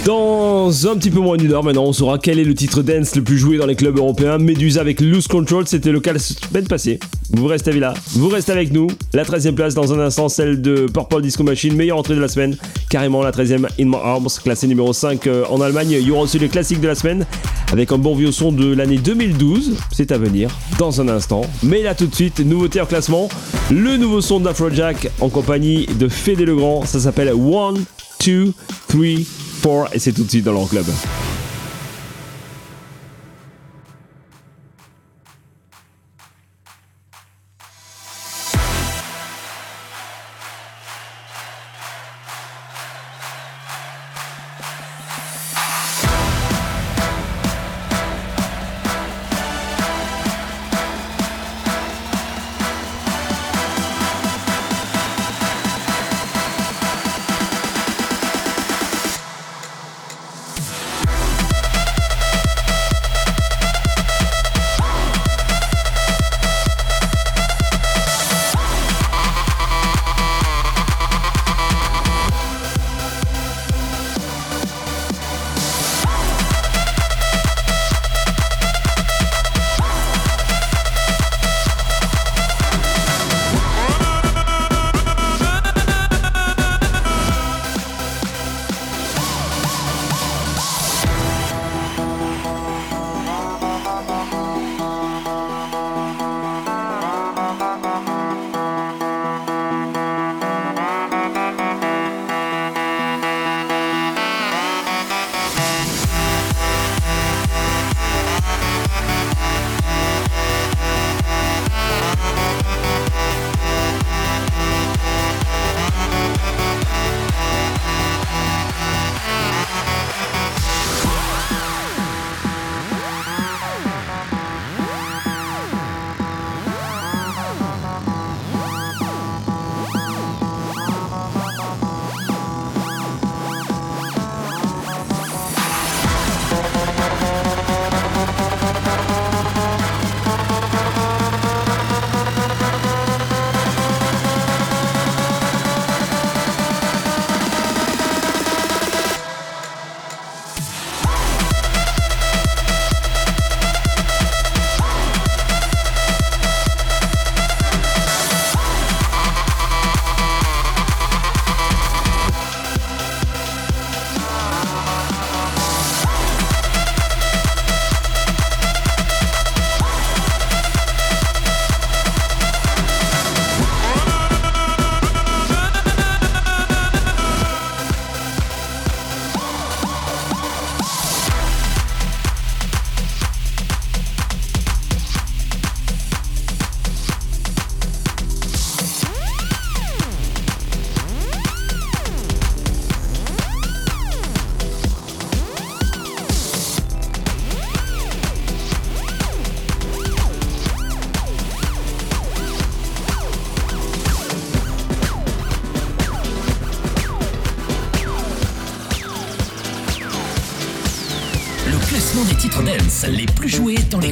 Dans 0.06 0.88
un 0.88 0.96
petit 0.96 1.12
peu 1.12 1.20
moins 1.20 1.36
d'une 1.36 1.52
heure 1.52 1.64
maintenant, 1.66 1.84
on 1.84 1.94
saura 1.94 2.18
quel 2.18 2.40
est 2.40 2.46
le 2.46 2.56
titre 2.56 2.82
dance 2.82 3.14
le 3.18 3.22
plus 3.22 3.38
joué 3.38 3.58
dans 3.58 3.66
les 3.66 3.76
clubs 3.76 3.98
européens. 3.98 4.38
Medusa 4.38 4.80
avec 4.80 5.02
Loose 5.02 5.28
Control, 5.28 5.68
c'était 5.68 5.92
le 5.92 6.00
cas 6.00 6.14
la 6.14 6.20
semaine 6.20 6.68
passée. 6.68 7.02
Vous 7.32 7.48
restez 7.48 7.74
là, 7.74 7.94
vous 8.14 8.30
restez 8.30 8.54
avec 8.54 8.72
nous. 8.72 8.88
La 9.14 9.26
13e 9.26 9.56
place 9.56 9.74
dans 9.74 9.94
un 9.94 10.00
instant, 10.00 10.30
celle 10.30 10.62
de 10.62 10.86
Purple 10.86 11.22
Disco 11.22 11.44
Machine, 11.44 11.76
meilleure 11.76 11.98
entrée 11.98 12.16
de 12.16 12.22
la 12.22 12.30
semaine. 12.30 12.58
Carrément 12.92 13.24
la 13.24 13.32
13e 13.32 13.68
In 13.80 13.86
My 13.86 13.96
Arms, 14.04 14.28
classée 14.44 14.68
numéro 14.68 14.92
5 14.92 15.26
euh, 15.26 15.46
en 15.50 15.62
Allemagne. 15.62 15.92
Il 15.92 16.06
y 16.06 16.12
aura 16.12 16.24
aussi 16.24 16.38
les 16.40 16.50
classiques 16.50 16.82
de 16.82 16.90
la 16.90 16.96
semaine 16.96 17.26
avec 17.72 17.90
un 17.94 17.98
bon 17.98 18.14
vieux 18.16 18.34
son 18.34 18.52
de 18.52 18.74
l'année 18.74 18.98
2012. 18.98 19.78
C'est 19.94 20.12
à 20.12 20.18
venir 20.18 20.52
dans 20.78 21.00
un 21.00 21.08
instant. 21.08 21.44
Mais 21.64 21.84
là 21.84 21.96
tout 21.96 22.06
de 22.06 22.14
suite, 22.14 22.42
nouveauté 22.42 22.82
en 22.82 22.86
classement. 22.86 23.30
Le 23.70 23.96
nouveau 23.96 24.20
son 24.20 24.42
d'Afrojack 24.42 25.10
en 25.22 25.30
compagnie 25.30 25.86
de 25.86 26.10
Fédé 26.10 26.44
Legrand. 26.44 26.84
Ça 26.86 27.00
s'appelle 27.00 27.32
One, 27.34 27.82
Two, 28.20 28.52
Three, 28.90 29.26
Four 29.62 29.88
et 29.94 30.00
c'est 30.00 30.12
tout 30.12 30.26
de 30.26 30.30
suite 30.30 30.44
dans 30.44 30.52
leur 30.52 30.68
club. 30.68 30.84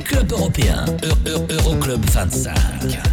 Club 0.03 0.31
européen, 0.31 0.85
Euroclub 1.49 2.05
25. 2.11 3.08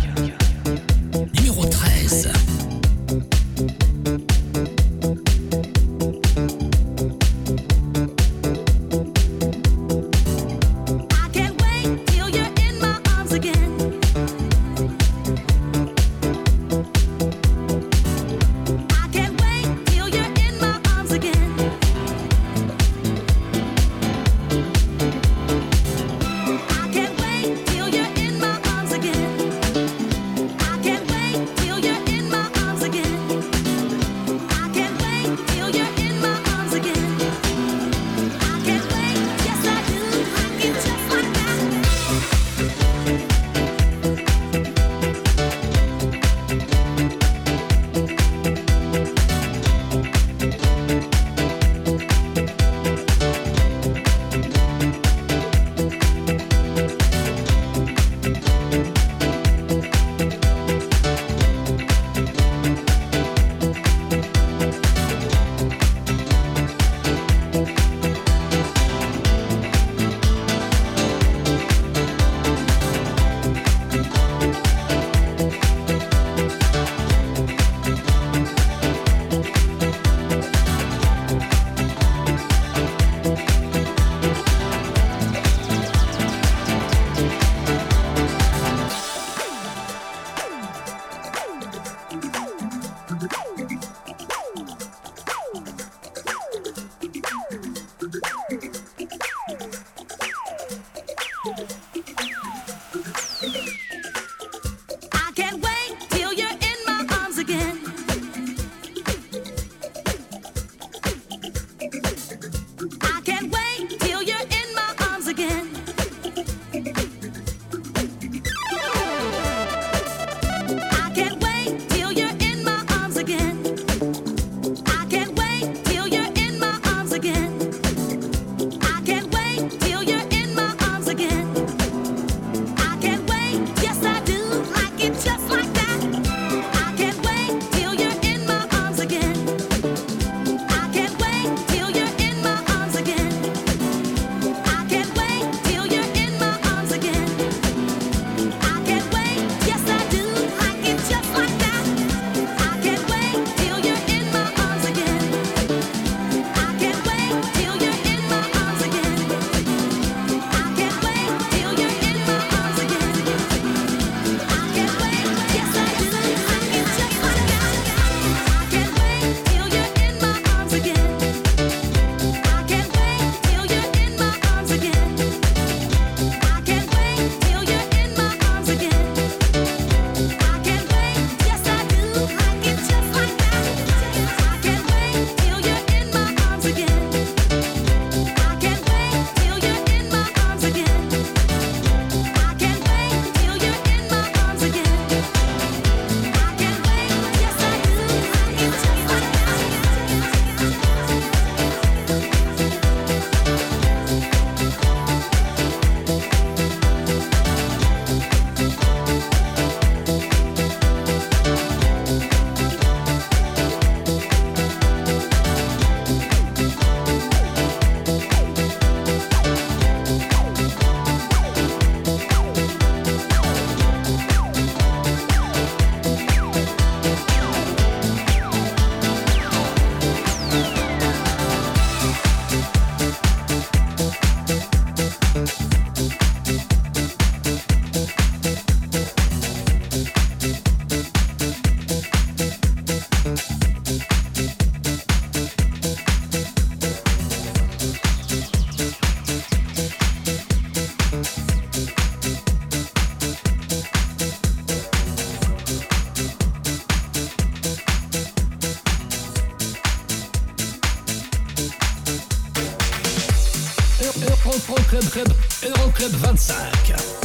Euroclub 264.69 265.09
Club, 265.11 265.29
Euroclub 265.65 266.13
25. 266.13 266.57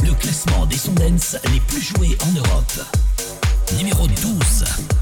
Le 0.04 0.12
classement 0.14 0.64
des 0.66 0.76
sons 0.76 0.94
les 1.52 1.60
plus 1.60 1.80
joués 1.80 2.16
en 2.20 2.32
Europe. 2.38 2.86
Numéro 3.76 4.06
12. 4.06 5.01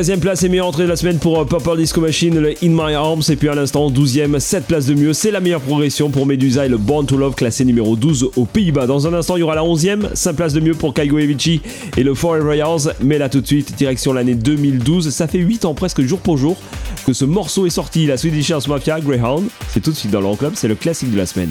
13e 0.00 0.18
place 0.18 0.42
et 0.44 0.48
meilleure 0.48 0.66
entrée 0.66 0.84
de 0.84 0.88
la 0.88 0.96
semaine 0.96 1.18
pour 1.18 1.38
euh, 1.38 1.44
Purple 1.44 1.76
Disco 1.76 2.00
Machine, 2.00 2.38
le 2.38 2.54
In 2.62 2.70
My 2.70 2.94
Arms. 2.94 3.20
Et 3.28 3.36
puis 3.36 3.50
à 3.50 3.54
l'instant, 3.54 3.90
12e, 3.90 4.38
7 4.38 4.64
places 4.64 4.86
de 4.86 4.94
mieux. 4.94 5.12
C'est 5.12 5.30
la 5.30 5.40
meilleure 5.40 5.60
progression 5.60 6.08
pour 6.08 6.24
Medusa 6.24 6.64
et 6.64 6.70
le 6.70 6.78
Born 6.78 7.04
to 7.04 7.18
Love, 7.18 7.34
classé 7.34 7.66
numéro 7.66 7.96
12 7.96 8.30
aux 8.34 8.46
Pays-Bas. 8.46 8.86
Dans 8.86 9.06
un 9.06 9.12
instant, 9.12 9.36
il 9.36 9.40
y 9.40 9.42
aura 9.42 9.56
la 9.56 9.62
11e, 9.62 10.14
5 10.14 10.32
places 10.32 10.54
de 10.54 10.60
mieux 10.60 10.72
pour 10.72 10.94
Kaigo 10.94 11.18
Evici 11.18 11.60
et 11.98 12.02
le 12.02 12.14
Forever 12.14 12.56
Yours. 12.56 12.88
Mais 13.02 13.18
là, 13.18 13.28
tout 13.28 13.42
de 13.42 13.46
suite, 13.46 13.76
direction 13.76 14.14
l'année 14.14 14.36
2012. 14.36 15.10
Ça 15.10 15.26
fait 15.26 15.38
8 15.38 15.66
ans 15.66 15.74
presque 15.74 16.00
jour 16.00 16.20
pour 16.20 16.38
jour 16.38 16.56
que 17.04 17.12
ce 17.12 17.26
morceau 17.26 17.66
est 17.66 17.70
sorti. 17.70 18.06
La 18.06 18.16
Swedish 18.16 18.50
House 18.52 18.68
Mafia, 18.68 19.00
Greyhound. 19.00 19.48
C'est 19.68 19.80
tout 19.80 19.90
de 19.90 19.96
suite 19.96 20.12
dans 20.12 20.20
l'Euroclub, 20.20 20.52
c'est 20.54 20.68
le 20.68 20.76
classique 20.76 21.12
de 21.12 21.18
la 21.18 21.26
semaine. 21.26 21.50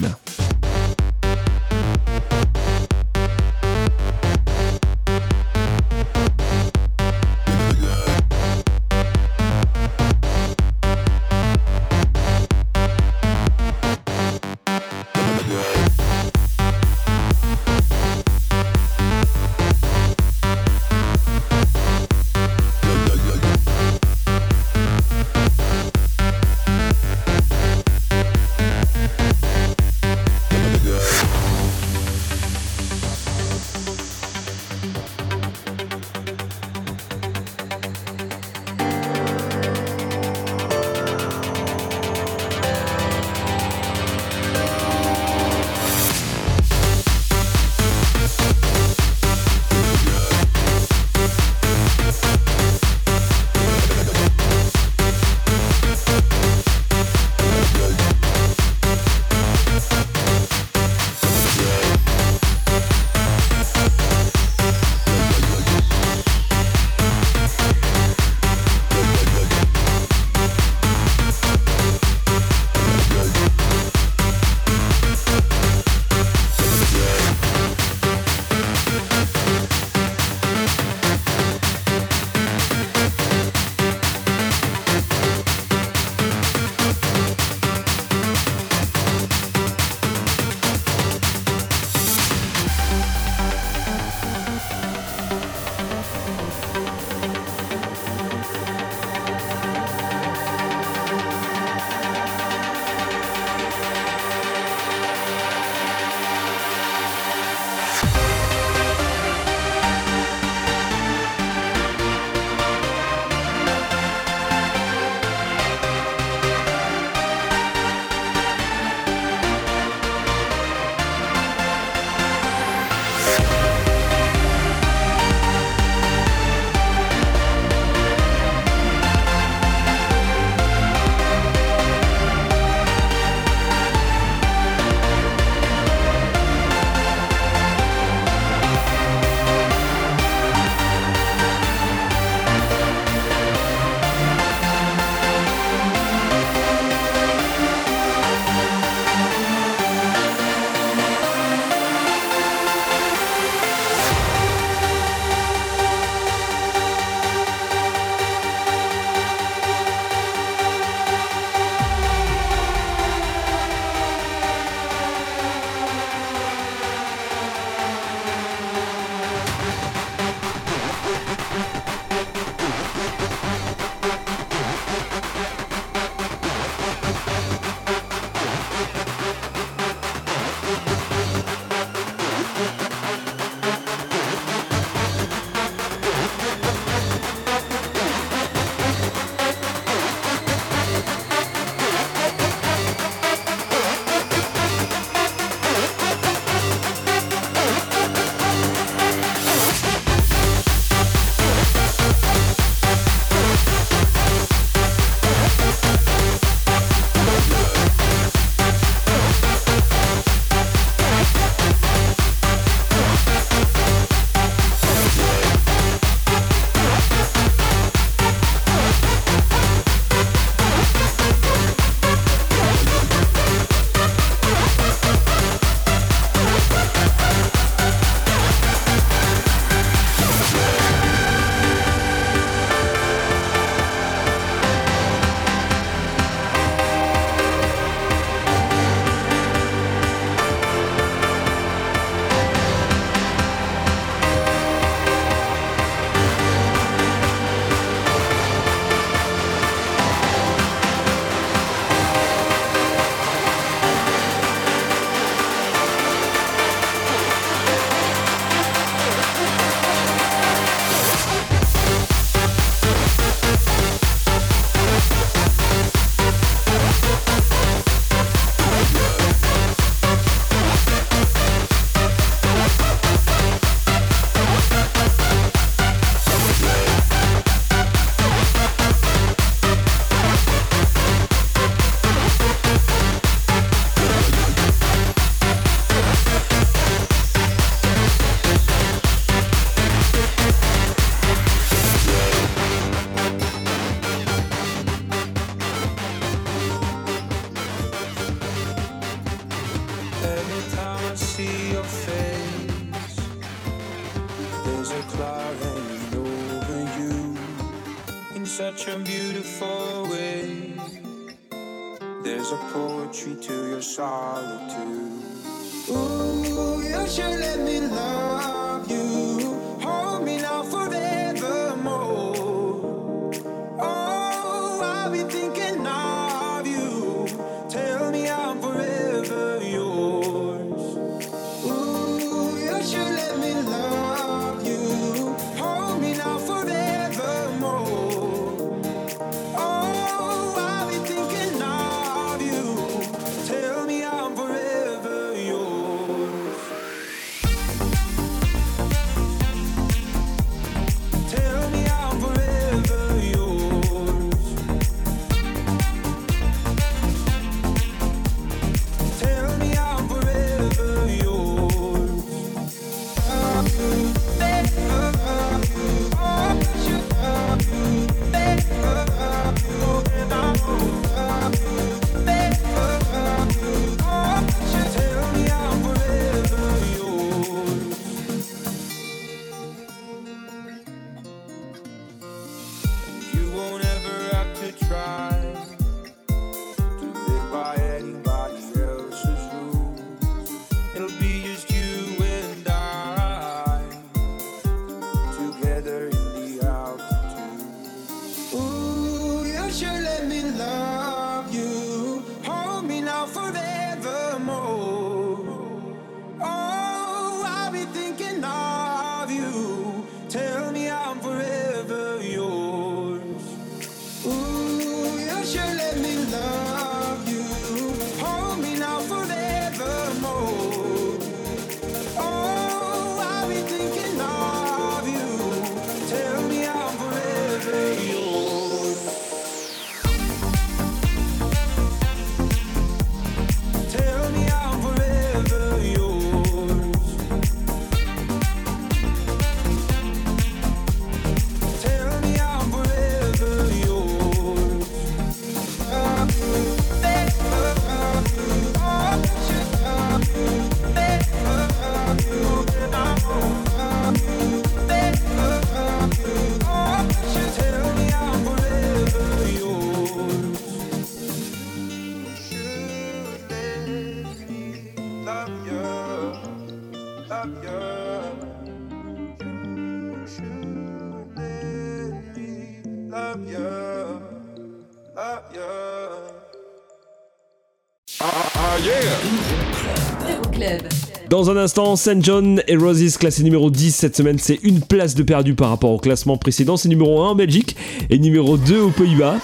Un 481.50 481.56
instant, 481.56 481.96
St. 481.96 482.22
John 482.22 482.62
et 482.68 482.76
Roses 482.76 483.16
classé 483.16 483.42
numéro 483.42 483.72
10 483.72 483.92
cette 483.92 484.16
semaine, 484.16 484.38
c'est 484.38 484.60
une 484.62 484.80
place 484.80 485.16
de 485.16 485.24
perdu 485.24 485.54
par 485.54 485.70
rapport 485.70 485.90
au 485.90 485.98
classement 485.98 486.36
précédent. 486.36 486.76
C'est 486.76 486.88
numéro 486.88 487.22
1 487.22 487.30
en 487.30 487.34
Belgique 487.34 487.74
et 488.08 488.20
numéro 488.20 488.56
2 488.56 488.80
aux 488.80 488.90
Pays-Bas. 488.90 489.34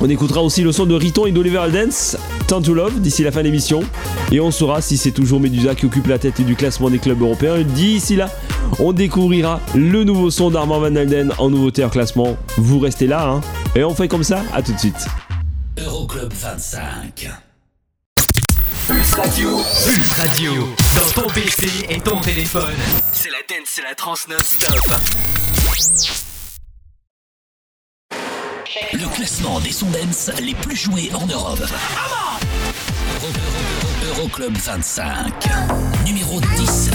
On 0.00 0.10
écoutera 0.10 0.42
aussi 0.42 0.60
le 0.60 0.70
son 0.72 0.84
de 0.84 0.94
Riton 0.94 1.24
et 1.24 1.32
d'Oliver 1.32 1.56
Aldens, 1.56 2.18
Turn 2.46 2.62
to 2.62 2.74
Love, 2.74 3.00
d'ici 3.00 3.22
la 3.22 3.32
fin 3.32 3.40
de 3.40 3.46
l'émission. 3.46 3.80
Et 4.32 4.40
on 4.40 4.50
saura 4.50 4.82
si 4.82 4.98
c'est 4.98 5.12
toujours 5.12 5.40
Medusa 5.40 5.74
qui 5.74 5.86
occupe 5.86 6.06
la 6.08 6.18
tête 6.18 6.42
du 6.42 6.54
classement 6.54 6.90
des 6.90 6.98
clubs 6.98 7.22
européens. 7.22 7.62
D'ici 7.62 8.16
là, 8.16 8.28
on 8.80 8.92
découvrira 8.92 9.60
le 9.74 10.04
nouveau 10.04 10.28
son 10.30 10.50
d'Armand 10.50 10.80
Van 10.80 10.94
Alden 10.94 11.32
en 11.38 11.48
nouveauté 11.48 11.82
en 11.84 11.88
classement. 11.88 12.36
Vous 12.58 12.80
restez 12.80 13.06
là, 13.06 13.26
hein. 13.26 13.40
Et 13.74 13.82
on 13.82 13.94
fait 13.94 14.08
comme 14.08 14.24
ça, 14.24 14.42
à 14.52 14.60
tout 14.60 14.74
de 14.74 14.78
suite. 14.78 15.06
Euroclub 15.78 16.30
25. 16.30 17.49
Pulse 18.90 19.14
Radio. 19.14 19.62
Pulse 19.86 20.12
Radio. 20.14 20.74
Dans 20.96 21.22
ton 21.22 21.28
PC 21.30 21.68
et 21.88 22.00
ton 22.00 22.20
téléphone. 22.20 22.74
C'est 23.12 23.30
la 23.30 23.38
dance, 23.48 23.66
c'est 23.66 23.82
la 23.82 23.94
trans 23.94 24.14
non-stop. 24.28 24.80
Le 28.92 29.14
classement 29.14 29.60
des 29.60 29.70
sons 29.70 29.86
dance 29.90 30.32
les 30.40 30.54
plus 30.56 30.74
joués 30.74 31.10
en 31.14 31.24
Europe. 31.26 31.60
Euro- 33.14 33.26
Euro- 33.28 34.18
Euroclub 34.22 34.56
25. 34.56 35.34
Numéro 36.04 36.40
10. 36.40 36.90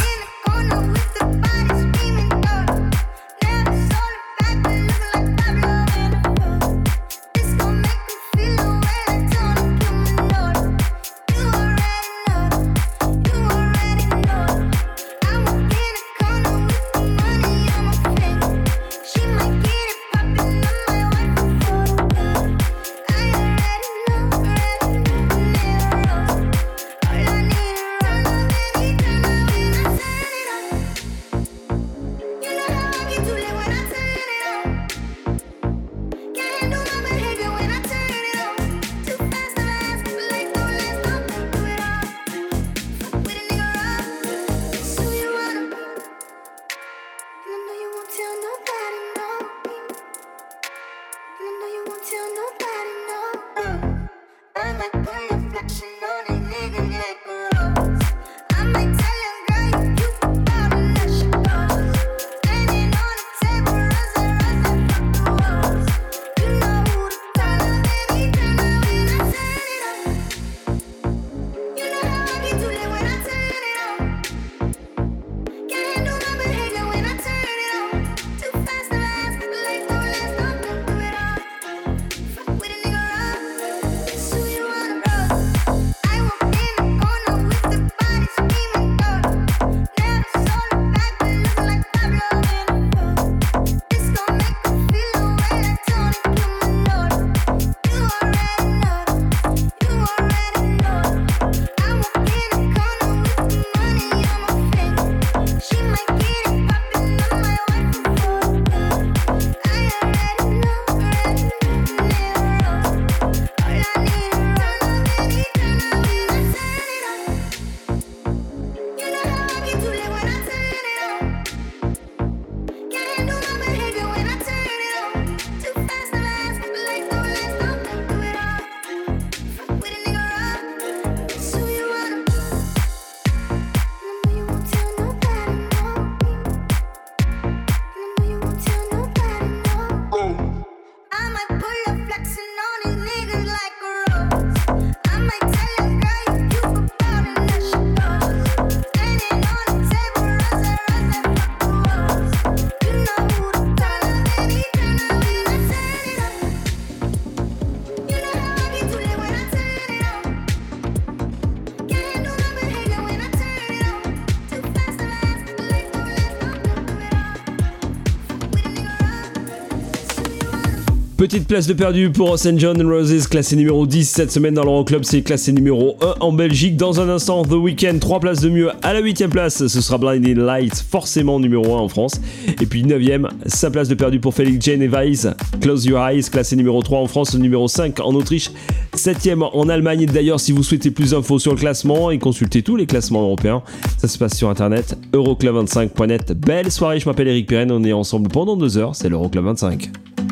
Petite 171.25 171.47
place 171.47 171.65
de 171.65 171.73
perdu 171.73 172.11
pour 172.11 172.37
St. 172.37 172.59
John 172.59 172.79
Roses, 172.85 173.25
classé 173.25 173.55
numéro 173.55 173.87
10 173.87 174.07
cette 174.07 174.31
semaine 174.31 174.53
dans 174.53 174.63
l'Euroclub, 174.63 175.03
c'est 175.03 175.23
classé 175.23 175.51
numéro 175.51 175.97
1 175.99 176.17
en 176.19 176.31
Belgique. 176.31 176.77
Dans 176.77 177.01
un 177.01 177.09
instant, 177.09 177.41
The 177.41 177.53
Weeknd, 177.53 177.97
3 177.97 178.19
places 178.19 178.41
de 178.41 178.49
mieux 178.49 178.69
à 178.83 178.93
la 178.93 179.01
8ème 179.01 179.29
place, 179.29 179.65
ce 179.65 179.81
sera 179.81 179.97
Blinding 179.97 180.37
Lights, 180.37 180.85
forcément 180.87 181.39
numéro 181.39 181.73
1 181.73 181.79
en 181.79 181.87
France. 181.87 182.21
Et 182.61 182.67
puis 182.67 182.83
9ème, 182.83 183.27
5 183.47 183.71
places 183.71 183.87
de 183.87 183.95
perdu 183.95 184.19
pour 184.19 184.35
Felix 184.35 184.63
Jane 184.63 184.83
et 184.83 184.87
Weiss, 184.87 185.27
Close 185.61 185.85
Your 185.87 186.07
Eyes, 186.07 186.21
classé 186.29 186.55
numéro 186.55 186.79
3 186.83 186.99
en 186.99 187.07
France, 187.07 187.33
numéro 187.33 187.67
5 187.67 188.01
en 188.01 188.13
Autriche, 188.13 188.51
7ème 188.95 189.49
en 189.51 189.67
Allemagne. 189.67 190.05
D'ailleurs, 190.05 190.39
si 190.39 190.51
vous 190.51 190.61
souhaitez 190.61 190.91
plus 190.91 191.09
d'infos 191.09 191.39
sur 191.39 191.53
le 191.53 191.57
classement 191.57 192.11
et 192.11 192.19
consulter 192.19 192.61
tous 192.61 192.75
les 192.75 192.85
classements 192.85 193.23
européens, 193.23 193.63
ça 193.97 194.07
se 194.07 194.19
passe 194.19 194.37
sur 194.37 194.47
internet, 194.47 194.95
euroclub25.net. 195.11 196.33
Belle 196.33 196.71
soirée, 196.71 196.99
je 196.99 197.09
m'appelle 197.09 197.29
Eric 197.29 197.47
Pirenne, 197.47 197.71
on 197.71 197.83
est 197.83 197.93
ensemble 197.93 198.29
pendant 198.29 198.55
2 198.55 198.77
heures, 198.77 198.95
c'est 198.95 199.09
l'Euroclub 199.09 199.43
25. 199.43 199.89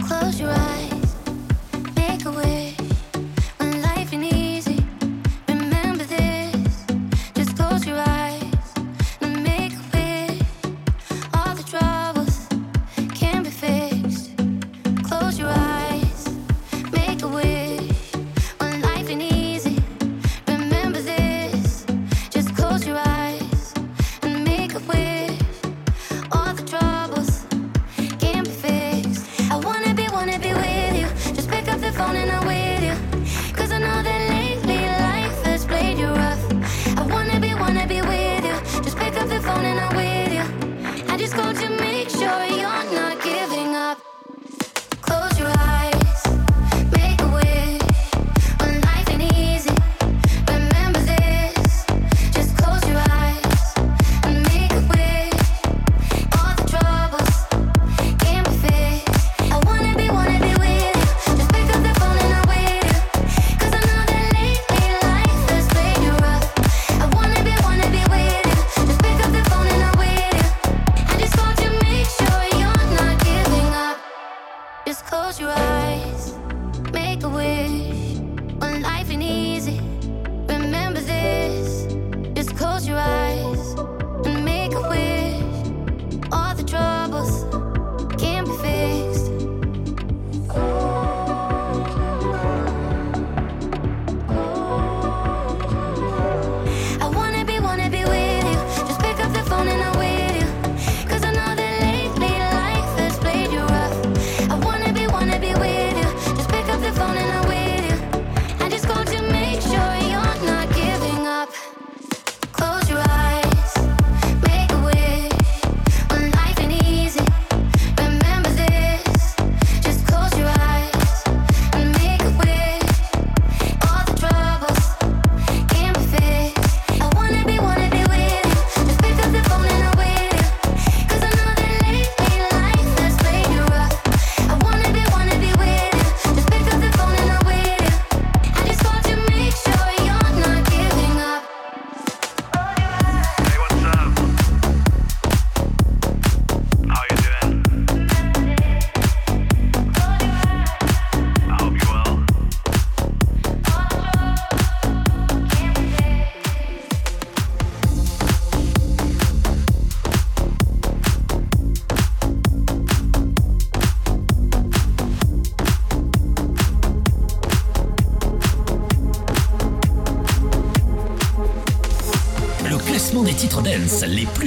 Close 0.07 0.39
your 0.39 0.49
eyes. 0.49 0.62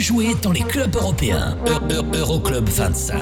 Jouer 0.06 0.36
dans 0.40 0.52
les 0.52 0.60
clubs 0.60 0.94
européens. 0.94 1.58
E, 1.66 1.92
e, 1.92 2.16
Euroclub 2.20 2.68
25. 2.68 3.20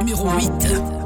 Numéro 0.00 0.28
8. 0.28 0.97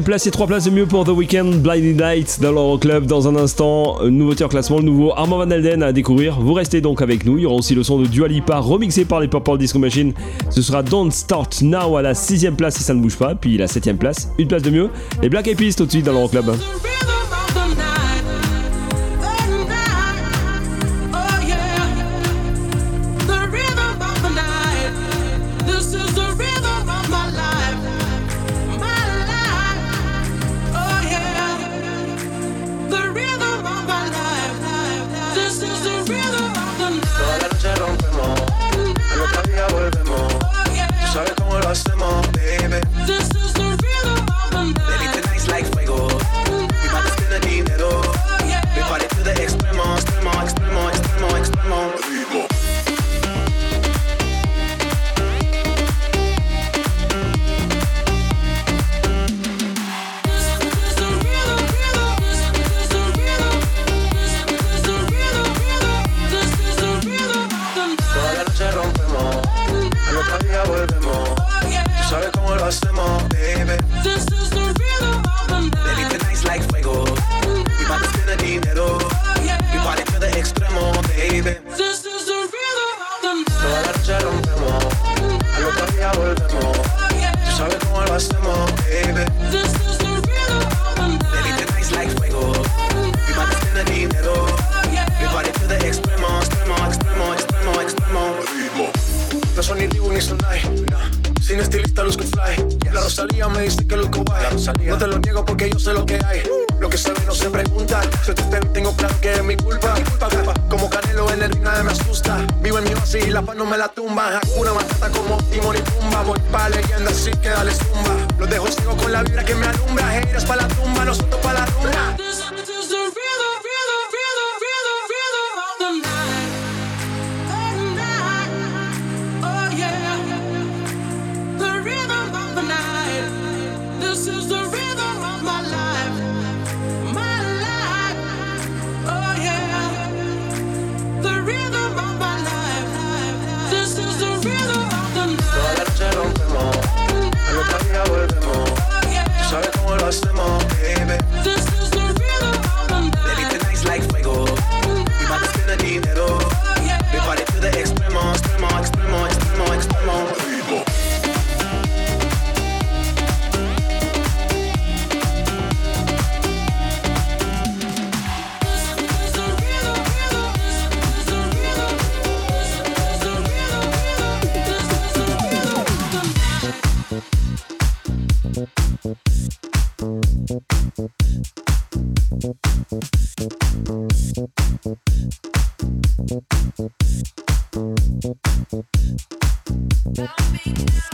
place 0.00 0.26
et 0.26 0.30
trois 0.30 0.46
places 0.46 0.64
de 0.64 0.70
mieux 0.70 0.86
pour 0.86 1.04
The 1.04 1.10
Weeknd, 1.10 1.58
Blinding 1.58 1.98
Lights 1.98 2.40
dans 2.40 2.50
l'Euroclub. 2.52 3.04
Dans 3.04 3.28
un 3.28 3.36
instant, 3.36 4.02
nouveauté 4.04 4.42
en 4.42 4.48
classement, 4.48 4.78
le 4.78 4.84
nouveau 4.84 5.12
Armand 5.12 5.36
Van 5.36 5.50
Elden 5.50 5.82
à 5.82 5.92
découvrir. 5.92 6.40
Vous 6.40 6.54
restez 6.54 6.80
donc 6.80 7.02
avec 7.02 7.26
nous. 7.26 7.36
Il 7.36 7.42
y 7.42 7.46
aura 7.46 7.56
aussi 7.56 7.74
le 7.74 7.82
son 7.82 7.98
de 7.98 8.06
Dua 8.06 8.28
Lipa 8.28 8.58
remixé 8.58 9.04
par 9.04 9.20
les 9.20 9.28
Purple 9.28 9.58
Disco 9.58 9.78
Machine. 9.78 10.14
Ce 10.48 10.62
sera 10.62 10.82
Don't 10.82 11.10
Start 11.10 11.60
Now 11.60 11.96
à 11.96 12.02
la 12.02 12.14
sixième 12.14 12.56
place 12.56 12.76
si 12.76 12.82
ça 12.82 12.94
ne 12.94 13.02
bouge 13.02 13.16
pas. 13.16 13.34
Puis 13.34 13.58
la 13.58 13.66
septième 13.66 13.98
place, 13.98 14.30
une 14.38 14.48
place 14.48 14.62
de 14.62 14.70
mieux. 14.70 14.88
Les 15.20 15.28
Black 15.28 15.48
Eyed 15.48 15.76
tout 15.76 15.84
de 15.84 15.90
suite 15.90 16.06
dans 16.06 16.12
l'Euroclub. 16.12 16.52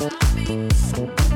stop 0.09 0.99
it. 0.99 1.28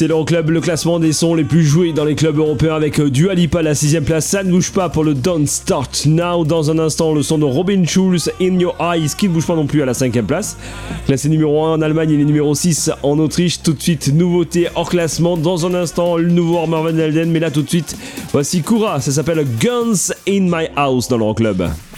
C'est 0.00 0.06
l'Euroclub, 0.06 0.48
le 0.48 0.62
classement 0.62 0.98
des 0.98 1.12
sons 1.12 1.34
les 1.34 1.44
plus 1.44 1.62
joués 1.62 1.92
dans 1.92 2.06
les 2.06 2.14
clubs 2.14 2.38
européens 2.38 2.74
avec 2.74 2.98
euh, 2.98 3.10
Dua 3.10 3.34
Lipa 3.34 3.58
à 3.58 3.62
la 3.62 3.74
6ème 3.74 4.04
place. 4.04 4.24
Ça 4.24 4.42
ne 4.42 4.50
bouge 4.50 4.72
pas 4.72 4.88
pour 4.88 5.04
le 5.04 5.12
Don't 5.12 5.46
Start 5.46 6.06
Now. 6.06 6.46
Dans 6.46 6.70
un 6.70 6.78
instant, 6.78 7.12
le 7.12 7.22
son 7.22 7.36
de 7.36 7.44
Robin 7.44 7.84
Schulz, 7.84 8.32
In 8.40 8.58
Your 8.58 8.74
Eyes, 8.80 9.10
qui 9.14 9.28
ne 9.28 9.34
bouge 9.34 9.46
pas 9.46 9.54
non 9.54 9.66
plus 9.66 9.82
à 9.82 9.84
la 9.84 9.92
5ème 9.92 10.24
place. 10.24 10.56
Classé 11.04 11.28
numéro 11.28 11.66
1 11.66 11.74
en 11.74 11.82
Allemagne, 11.82 12.12
il 12.12 12.20
est 12.22 12.24
numéro 12.24 12.54
6 12.54 12.92
en 13.02 13.18
Autriche. 13.18 13.62
Tout 13.62 13.74
de 13.74 13.82
suite, 13.82 14.10
nouveauté 14.14 14.68
hors 14.74 14.88
classement. 14.88 15.36
Dans 15.36 15.66
un 15.66 15.74
instant, 15.74 16.16
le 16.16 16.30
nouveau 16.30 16.60
Armor 16.60 16.84
Van 16.84 16.96
Helden. 16.96 17.30
Mais 17.30 17.38
là, 17.38 17.50
tout 17.50 17.60
de 17.60 17.68
suite, 17.68 17.94
voici 18.32 18.62
Koura. 18.62 19.02
Ça 19.02 19.12
s'appelle 19.12 19.46
Guns 19.60 20.14
in 20.26 20.44
My 20.44 20.68
House 20.76 21.08
dans 21.08 21.18
l'Euroclub. 21.18 21.58
Guns 21.58 21.89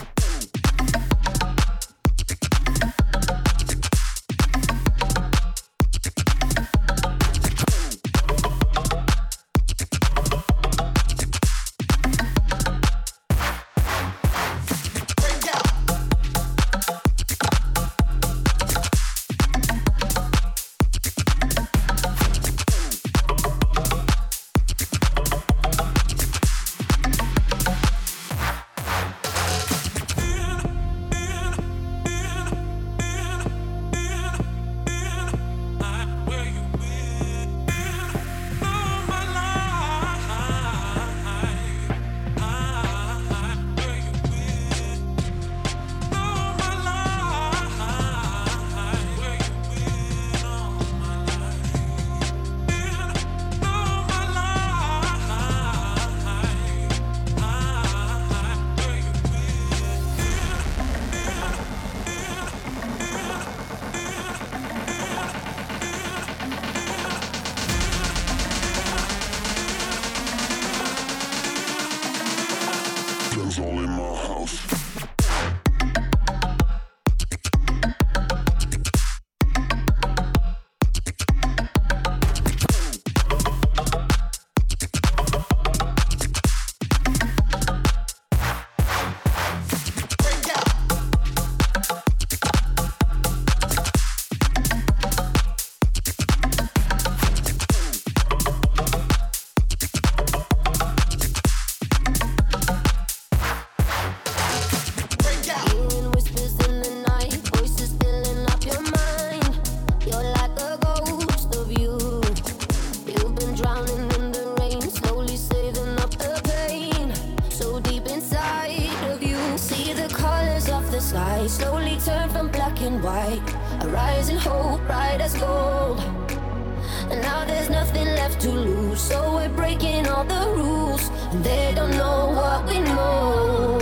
they 131.41 131.73
don't 131.75 131.91
know 131.97 132.33
what 132.37 132.67
we 132.69 132.81
know. 132.81 133.79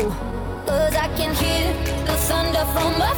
Cause 0.66 0.94
I 0.94 1.08
can 1.16 1.34
hear 1.34 1.72
the 2.06 2.16
thunder 2.28 2.64
from 2.74 3.09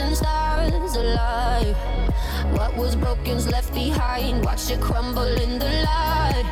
You're 0.00 0.14
stars 0.14 0.96
alive. 0.96 1.76
What 2.56 2.76
was 2.76 2.96
broken's 2.96 3.46
left 3.48 3.72
behind. 3.74 4.44
Watch 4.44 4.70
it 4.70 4.80
crumble 4.80 5.32
in 5.44 5.58
the 5.58 5.70
light. 5.88 6.46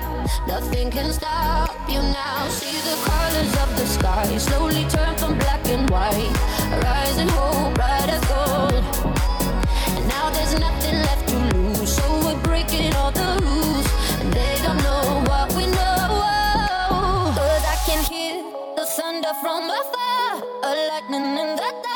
Nothing 0.47 0.91
can 0.91 1.13
stop 1.13 1.71
you 1.89 2.01
now. 2.03 2.49
See 2.49 2.77
the 2.89 2.97
colors 3.09 3.55
of 3.65 3.71
the 3.79 3.87
sky 3.87 4.39
slowly 4.39 4.85
turn 4.91 5.17
from 5.17 5.39
black 5.39 5.67
and 5.69 5.89
white. 5.89 6.33
Rising 6.85 7.29
hope, 7.29 7.75
bright 7.75 8.11
as 8.17 8.25
gold. 8.33 8.85
And 9.97 10.09
now 10.09 10.31
there's 10.31 10.55
nothing 10.61 10.97
left 11.09 11.29
to 11.29 11.37
lose. 11.57 11.97
So 11.97 12.07
we're 12.25 12.43
breaking 12.43 12.95
all 12.97 13.13
the 13.13 13.31
rules. 13.43 13.87
And 14.21 14.33
they 14.33 14.55
don't 14.63 14.81
know 14.89 15.25
what 15.31 15.55
we 15.57 15.65
know. 15.67 16.05
Cause 17.39 17.65
I 17.75 17.77
can 17.87 18.05
hear 18.13 18.43
the 18.77 18.85
thunder 18.85 19.33
from 19.43 19.71
afar. 19.81 20.43
A 20.65 20.71
lightning 20.89 21.39
in 21.43 21.57
the 21.57 21.71
dark. 21.83 21.88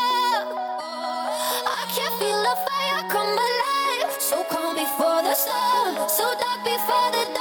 Before 6.73 7.11
the 7.12 7.32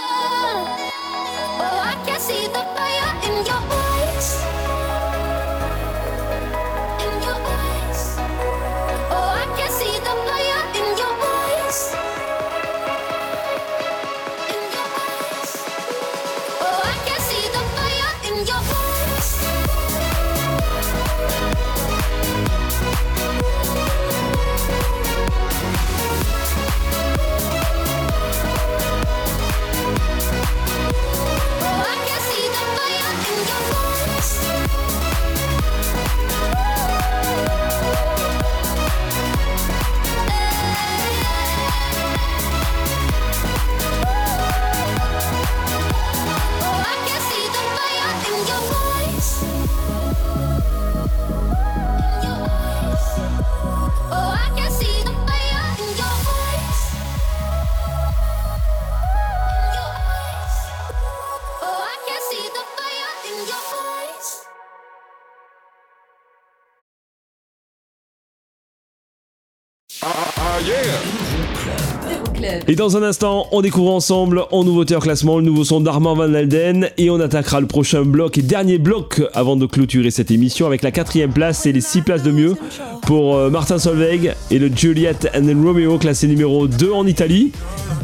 Et 72.71 72.75
dans 72.75 72.95
un 72.95 73.03
instant, 73.03 73.47
on 73.51 73.61
découvre 73.61 73.91
ensemble 73.91 74.45
en 74.49 74.63
nouveauté 74.63 74.95
en 74.95 75.01
classement 75.01 75.39
le 75.39 75.43
nouveau 75.43 75.65
son 75.65 75.81
d'Armand 75.81 76.15
Van 76.15 76.33
Alden 76.33 76.89
et 76.97 77.09
on 77.09 77.19
attaquera 77.19 77.59
le 77.59 77.67
prochain 77.67 78.03
bloc 78.03 78.37
et 78.37 78.41
dernier 78.41 78.77
bloc 78.77 79.21
avant 79.33 79.57
de 79.57 79.65
clôturer 79.65 80.09
cette 80.09 80.31
émission 80.31 80.67
avec 80.67 80.81
la 80.81 80.91
quatrième 80.91 81.33
place 81.33 81.65
et 81.65 81.73
les 81.73 81.81
six 81.81 82.01
places 82.01 82.23
de 82.23 82.31
mieux 82.31 82.55
pour 83.01 83.35
euh, 83.35 83.49
Martin 83.49 83.77
Solveig 83.77 84.35
et 84.51 84.57
le 84.57 84.71
Juliet 84.73 85.17
and 85.35 85.47
Romeo 85.61 85.97
classé 85.97 86.27
numéro 86.27 86.65
2 86.69 86.93
en 86.93 87.05
Italie. 87.07 87.51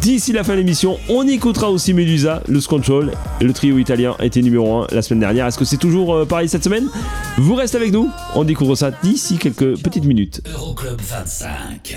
D'ici 0.02 0.34
la 0.34 0.44
fin 0.44 0.52
de 0.52 0.57
l'émission, 0.57 0.98
on 1.07 1.26
écoutera 1.26 1.72
aussi 1.72 1.94
Medusa, 1.94 2.44
le 2.49 2.60
Control, 2.60 3.14
le 3.39 3.53
trio 3.53 3.77
italien 3.77 4.18
était 4.19 4.41
numéro 4.41 4.81
1 4.81 4.88
la 4.91 5.02
semaine 5.02 5.22
dernière. 5.22 5.48
Est-ce 5.48 5.57
que 5.57 5.64
c'est 5.64 5.77
toujours 5.77 6.14
euh, 6.14 6.26
pareil 6.26 6.49
cette 6.49 6.65
semaine? 6.65 6.89
Vous 7.38 7.56
restez 7.56 7.77
avec 7.77 7.94
nous, 7.94 8.10
on 8.35 8.44
découvre 8.44 8.76
ça 8.76 8.91
d'ici 9.02 9.38
quelques 9.38 9.81
petites 9.81 10.03
minutes. 10.03 10.41
Euroclub 10.53 10.99
25. 10.99 11.95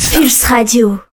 Pulse 0.00 0.50
Radio. 0.50 1.04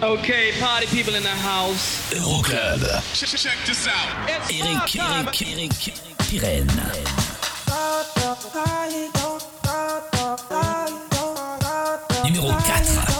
Okay, 0.00 0.52
party 0.60 0.86
people 0.86 1.14
in 1.14 1.22
the 1.22 1.28
house. 1.28 2.12
Euroclub. 2.12 2.80
Check, 3.14 3.28
check 3.30 3.58
this 3.66 3.88
out. 3.88 4.28
Eric, 4.28 4.96
Eric, 4.96 5.42
Eric, 5.42 5.72
Pirenne. 6.18 6.92
Numéro 12.24 12.52
4. 12.60 13.11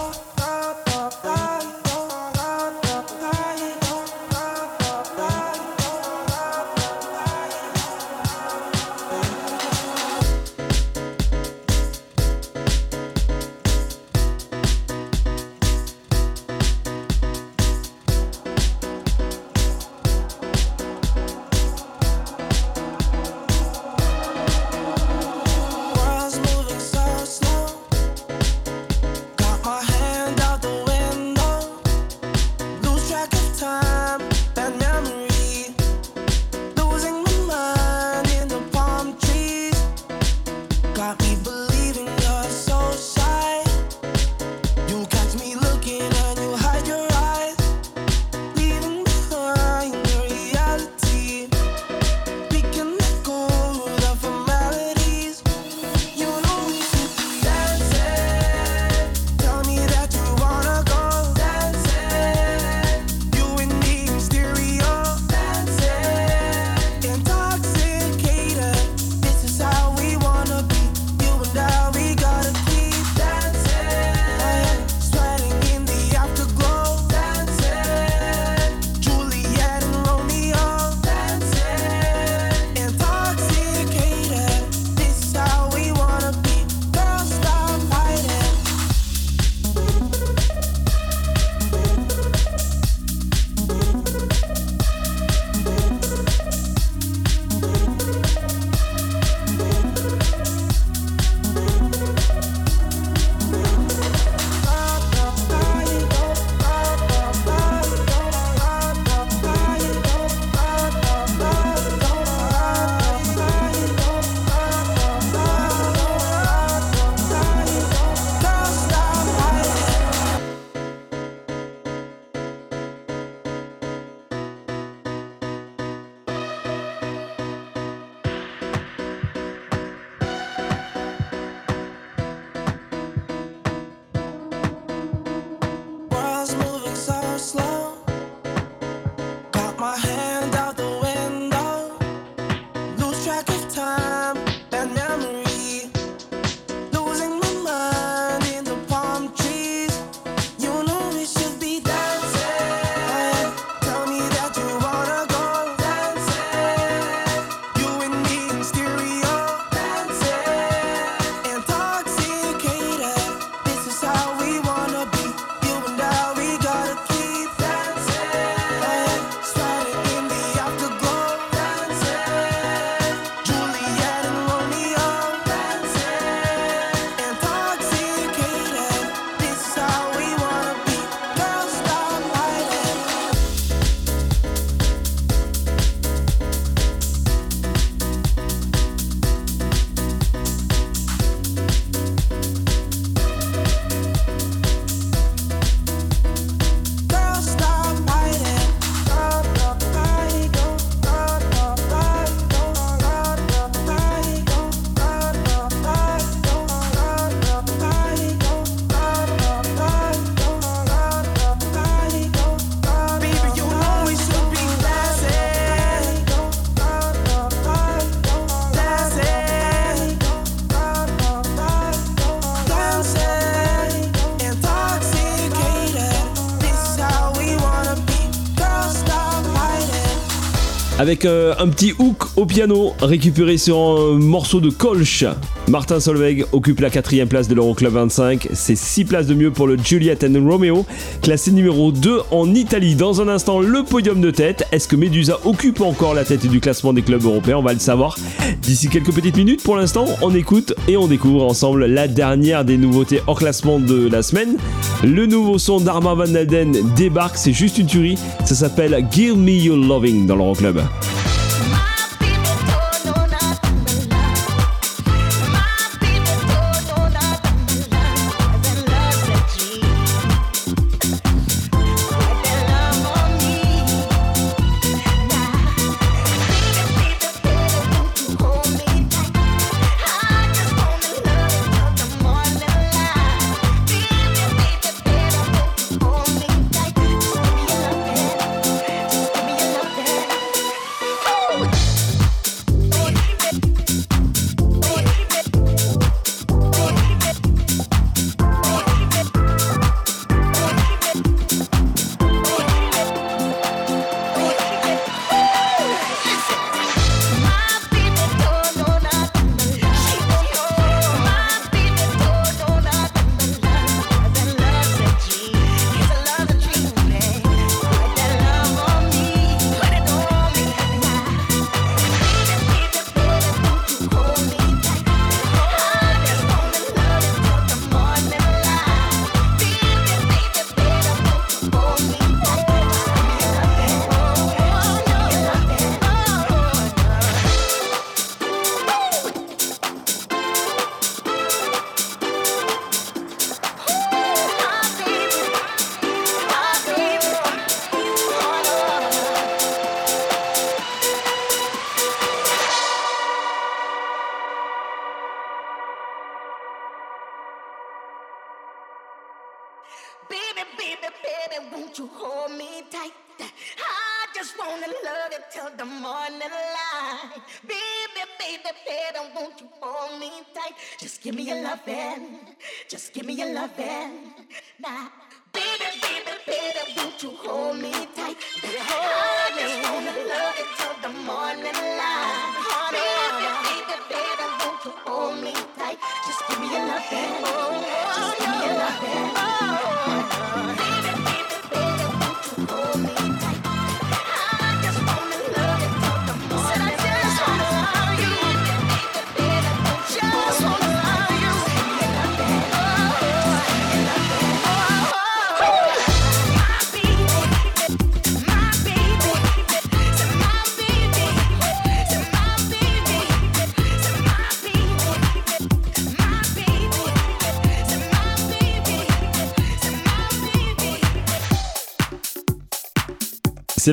Avec 231.03 231.25
euh, 231.25 231.53
un 231.59 231.67
petit 231.67 231.93
hook 231.99 232.27
au 232.37 232.47
piano 232.47 232.95
récupéré 233.01 233.59
sur 233.59 233.77
un 233.77 234.21
morceau 234.21 234.61
de 234.61 234.71
Kolsch. 234.71 235.25
Martin 235.69 236.01
Solveig 236.01 236.45
occupe 236.53 236.81
la 236.81 236.91
quatrième 236.91 237.29
place 237.29 237.49
de 237.49 237.55
l'Euroclub 237.55 237.93
25. 237.93 238.49
C'est 238.53 238.77
6 238.77 239.05
places 239.05 239.27
de 239.27 239.35
mieux 239.35 239.51
pour 239.51 239.67
le 239.67 239.79
Juliet 239.79 240.19
and 240.25 240.35
Romeo, 240.47 240.85
classé 241.23 241.51
numéro 241.51 241.93
2 241.93 242.21
en 242.31 242.53
Italie. 242.55 242.95
Dans 242.95 243.21
un 243.21 243.29
instant, 243.29 243.61
le 243.61 243.83
podium 243.83 244.21
de 244.21 244.31
tête. 244.31 244.67
Est-ce 244.73 244.89
que 244.89 244.97
Medusa 244.97 245.39
occupe 245.45 245.81
encore 245.81 246.15
la 246.15 246.25
tête 246.25 246.47
du 246.47 246.61
classement 246.61 246.93
des 246.93 247.03
clubs 247.03 247.25
européens? 247.25 247.59
On 247.59 247.63
va 247.63 247.73
le 247.73 247.79
savoir 247.79 248.17
d'ici 248.61 248.89
quelques 248.89 249.13
petites 249.13 249.37
minutes. 249.37 249.63
Pour 249.63 249.77
l'instant, 249.77 250.07
on 250.21 250.35
écoute 250.35 250.75
et 250.89 250.97
on 250.97 251.07
découvre 251.07 251.45
ensemble 251.45 251.87
la 251.87 252.09
dernière 252.09 252.65
des 252.65 252.77
nouveautés 252.77 253.21
hors 253.27 253.39
classement 253.39 253.79
de 253.79 254.09
la 254.09 254.23
semaine. 254.23 254.57
Le 255.05 255.27
nouveau 255.27 255.59
son 255.59 255.81
d'Arma 255.81 256.15
Van 256.15 256.35
Alden 256.35 256.77
débarque, 256.97 257.37
c'est 257.37 257.53
juste 257.53 257.79
une 257.79 257.87
tuerie. 257.87 258.19
Ça 258.45 258.55
s'appelle 258.55 259.07
Give 259.11 259.37
Me 259.37 259.53
Your 259.53 259.77
Loving 259.77 260.27
dans 260.27 260.37
l'Euroclub. 260.37 260.81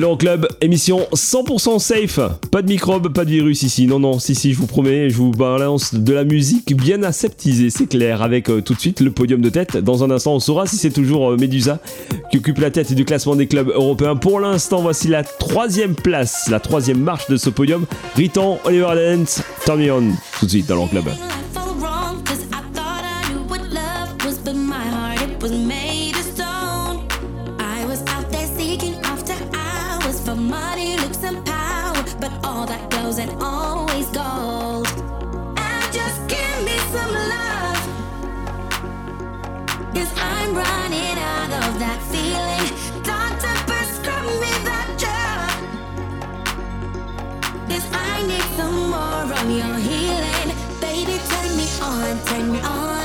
C'est 0.00 0.06
l'Euroclub, 0.06 0.46
émission 0.62 1.06
100% 1.12 1.78
safe. 1.78 2.20
Pas 2.50 2.62
de 2.62 2.68
microbes, 2.68 3.12
pas 3.12 3.26
de 3.26 3.30
virus 3.32 3.62
ici. 3.64 3.86
Non, 3.86 3.98
non, 3.98 4.18
si, 4.18 4.34
si, 4.34 4.54
je 4.54 4.58
vous 4.58 4.66
promets, 4.66 5.10
je 5.10 5.16
vous 5.18 5.30
balance 5.30 5.92
de 5.92 6.14
la 6.14 6.24
musique 6.24 6.74
bien 6.74 7.02
aseptisée, 7.02 7.68
c'est 7.68 7.86
clair. 7.86 8.22
Avec 8.22 8.48
euh, 8.48 8.62
tout 8.62 8.72
de 8.72 8.80
suite 8.80 9.00
le 9.00 9.10
podium 9.10 9.42
de 9.42 9.50
tête. 9.50 9.76
Dans 9.76 10.02
un 10.02 10.10
instant, 10.10 10.36
on 10.36 10.40
saura 10.40 10.66
si 10.66 10.78
c'est 10.78 10.88
toujours 10.88 11.32
euh, 11.32 11.36
Medusa 11.36 11.80
qui 12.30 12.38
occupe 12.38 12.60
la 12.60 12.70
tête 12.70 12.94
du 12.94 13.04
classement 13.04 13.36
des 13.36 13.46
clubs 13.46 13.68
européens. 13.68 14.16
Pour 14.16 14.40
l'instant, 14.40 14.80
voici 14.80 15.08
la 15.08 15.22
troisième 15.22 15.94
place, 15.94 16.48
la 16.48 16.60
troisième 16.60 17.00
marche 17.00 17.28
de 17.28 17.36
ce 17.36 17.50
podium. 17.50 17.84
Riton, 18.16 18.56
Oliver 18.64 18.94
Dance, 18.94 19.42
Turn 19.66 19.82
On. 19.90 20.12
Tout 20.38 20.46
de 20.46 20.50
suite 20.50 20.66
dans 20.66 20.76
l'Euroclub. 20.76 21.10
I 48.20 48.26
need 48.26 48.42
some 48.54 48.90
more 48.90 49.32
of 49.32 49.50
your 49.50 49.76
healing. 49.76 50.54
Baby, 50.78 51.18
turn 51.30 51.56
me 51.56 51.66
on, 51.80 52.22
turn 52.26 52.52
me 52.52 52.60
on. 52.60 52.99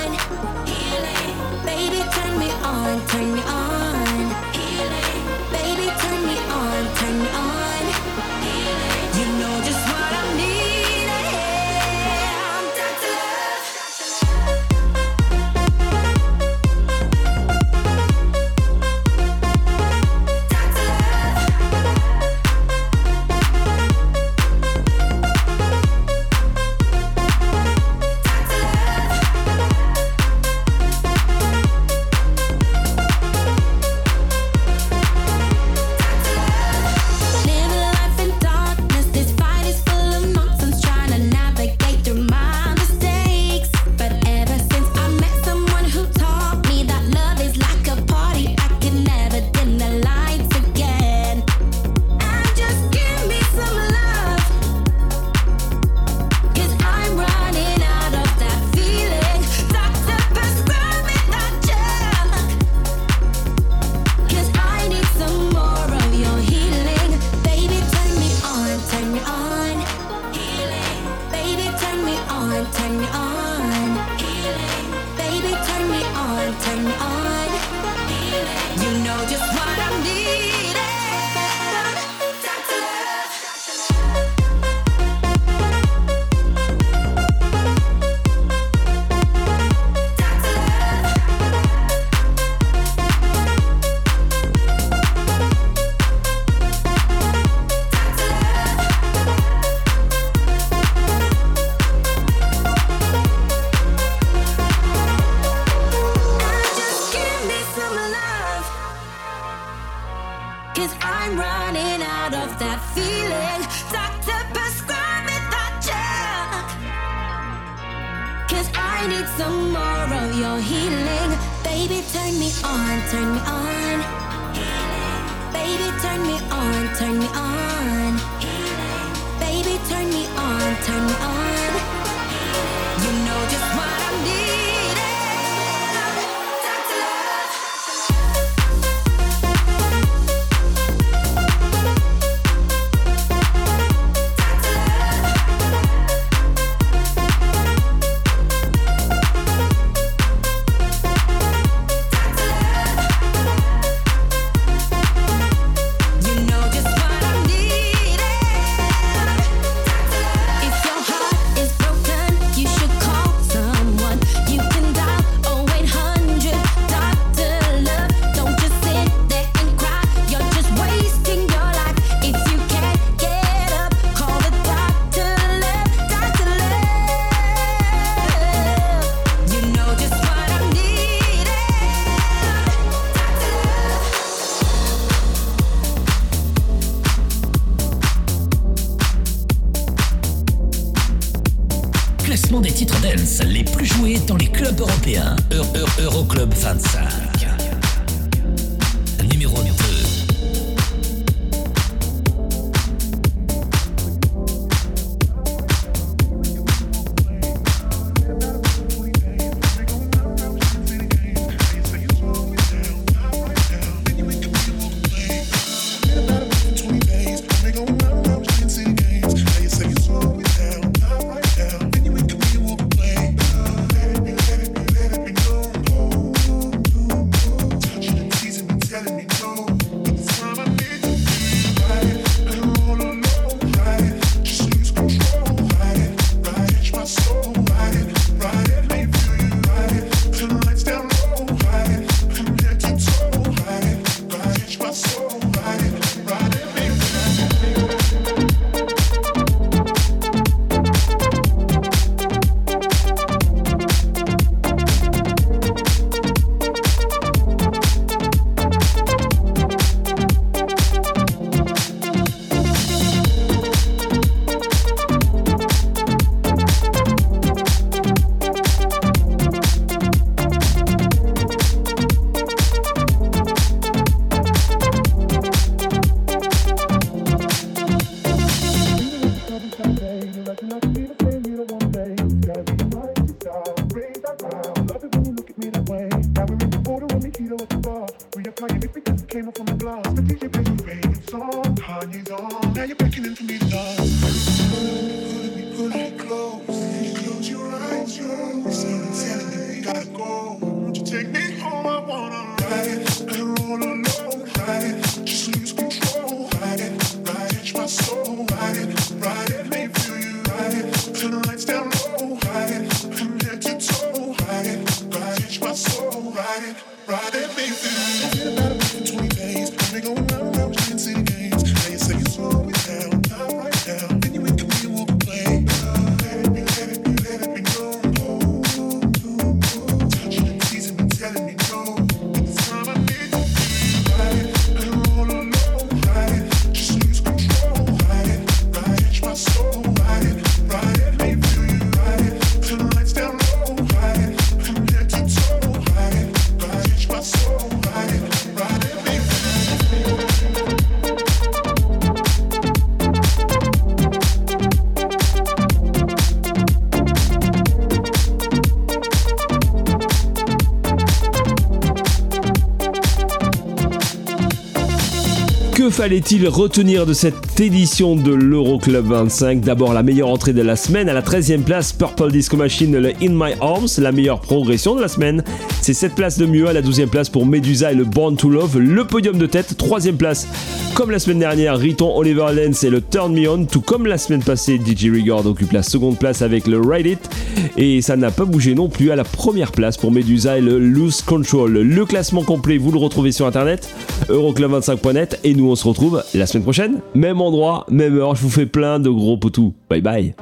Fallait-il 365.96 366.46
retenir 366.50 367.06
de 367.06 367.14
cette 367.14 367.58
édition 367.58 368.18
de 368.18 368.34
l'Euroclub 368.34 369.06
25 369.06 369.62
D'abord 369.62 369.94
la 369.94 370.04
meilleure 370.04 370.28
entrée 370.28 370.52
de 370.52 370.62
la 370.62 370.76
semaine 370.76 371.08
à 371.08 371.14
la 371.14 371.22
13e 371.22 371.62
place, 371.62 371.94
Purple 371.94 372.32
Disco 372.32 372.58
Machine, 372.58 372.98
le 372.98 373.14
In 373.22 373.30
My 373.32 373.54
Arms, 373.62 373.88
la 374.00 374.12
meilleure 374.12 374.42
progression 374.42 374.94
de 374.96 375.02
la 375.02 375.08
semaine. 375.08 375.42
C'est 375.82 375.94
7 375.94 376.14
places 376.14 376.38
de 376.38 376.46
mieux 376.46 376.68
à 376.68 376.74
la 376.74 376.82
12e 376.82 377.08
place 377.08 377.30
pour 377.30 377.46
Medusa 377.46 377.94
et 377.94 377.96
le 377.96 378.04
Born 378.04 378.36
to 378.36 378.50
Love, 378.50 378.78
le 378.78 379.06
podium 379.06 379.38
de 379.38 379.46
tête, 379.46 379.78
3e 379.78 380.18
place. 380.18 380.50
Comme 380.96 381.12
la 381.12 381.20
semaine 381.20 381.40
dernière, 381.40 381.78
Riton 381.78 382.14
Oliver 382.18 382.48
Lenz 382.54 382.84
et 382.84 382.90
le 382.90 383.00
Turn 383.00 383.34
Me 383.34 383.50
On, 383.50 383.66
tout 383.66 383.82
comme 383.82 384.06
la 384.06 384.18
semaine 384.18 384.44
passée, 384.44 384.78
DJ 384.78 385.06
Rigord 385.12 385.46
occupe 385.46 385.72
la 385.72 385.84
seconde 385.84 386.20
place 386.20 386.42
avec 386.42 386.68
le 386.68 386.82
Ride 386.82 387.06
It. 387.06 387.30
Et 387.78 388.02
ça 388.02 388.18
n'a 388.18 388.32
pas 388.32 388.46
bougé 388.46 388.76
non 388.76 388.90
plus 388.90 389.12
à 389.12 389.16
la 389.16 389.24
première 389.24 389.72
place 389.72 389.96
pour 389.96 390.12
Medusa 390.12 390.58
et 390.58 390.62
le 390.62 390.78
Loose 390.78 391.22
Control. 391.22 391.72
Le 391.72 392.06
classement 392.06 392.44
complet, 392.44 392.78
vous 392.78 392.92
le 392.92 392.98
retrouvez 392.98 393.32
sur 393.32 393.46
internet, 393.46 393.90
euroclub25.net. 394.30 395.40
Et 395.44 395.54
nous, 395.54 395.70
on 395.70 395.76
se 395.76 395.88
retrouve 395.88 396.24
la 396.34 396.46
semaine 396.46 396.64
prochaine. 396.64 397.02
Même 397.14 397.42
endroit, 397.42 397.86
même 397.90 398.18
heure. 398.18 398.36
Je 398.36 398.42
vous 398.42 398.50
fais 398.50 398.66
plein 398.66 399.00
de 399.00 399.10
gros 399.10 399.38
potous. 399.38 399.74
Bye 399.90 400.02
bye. 400.02 400.36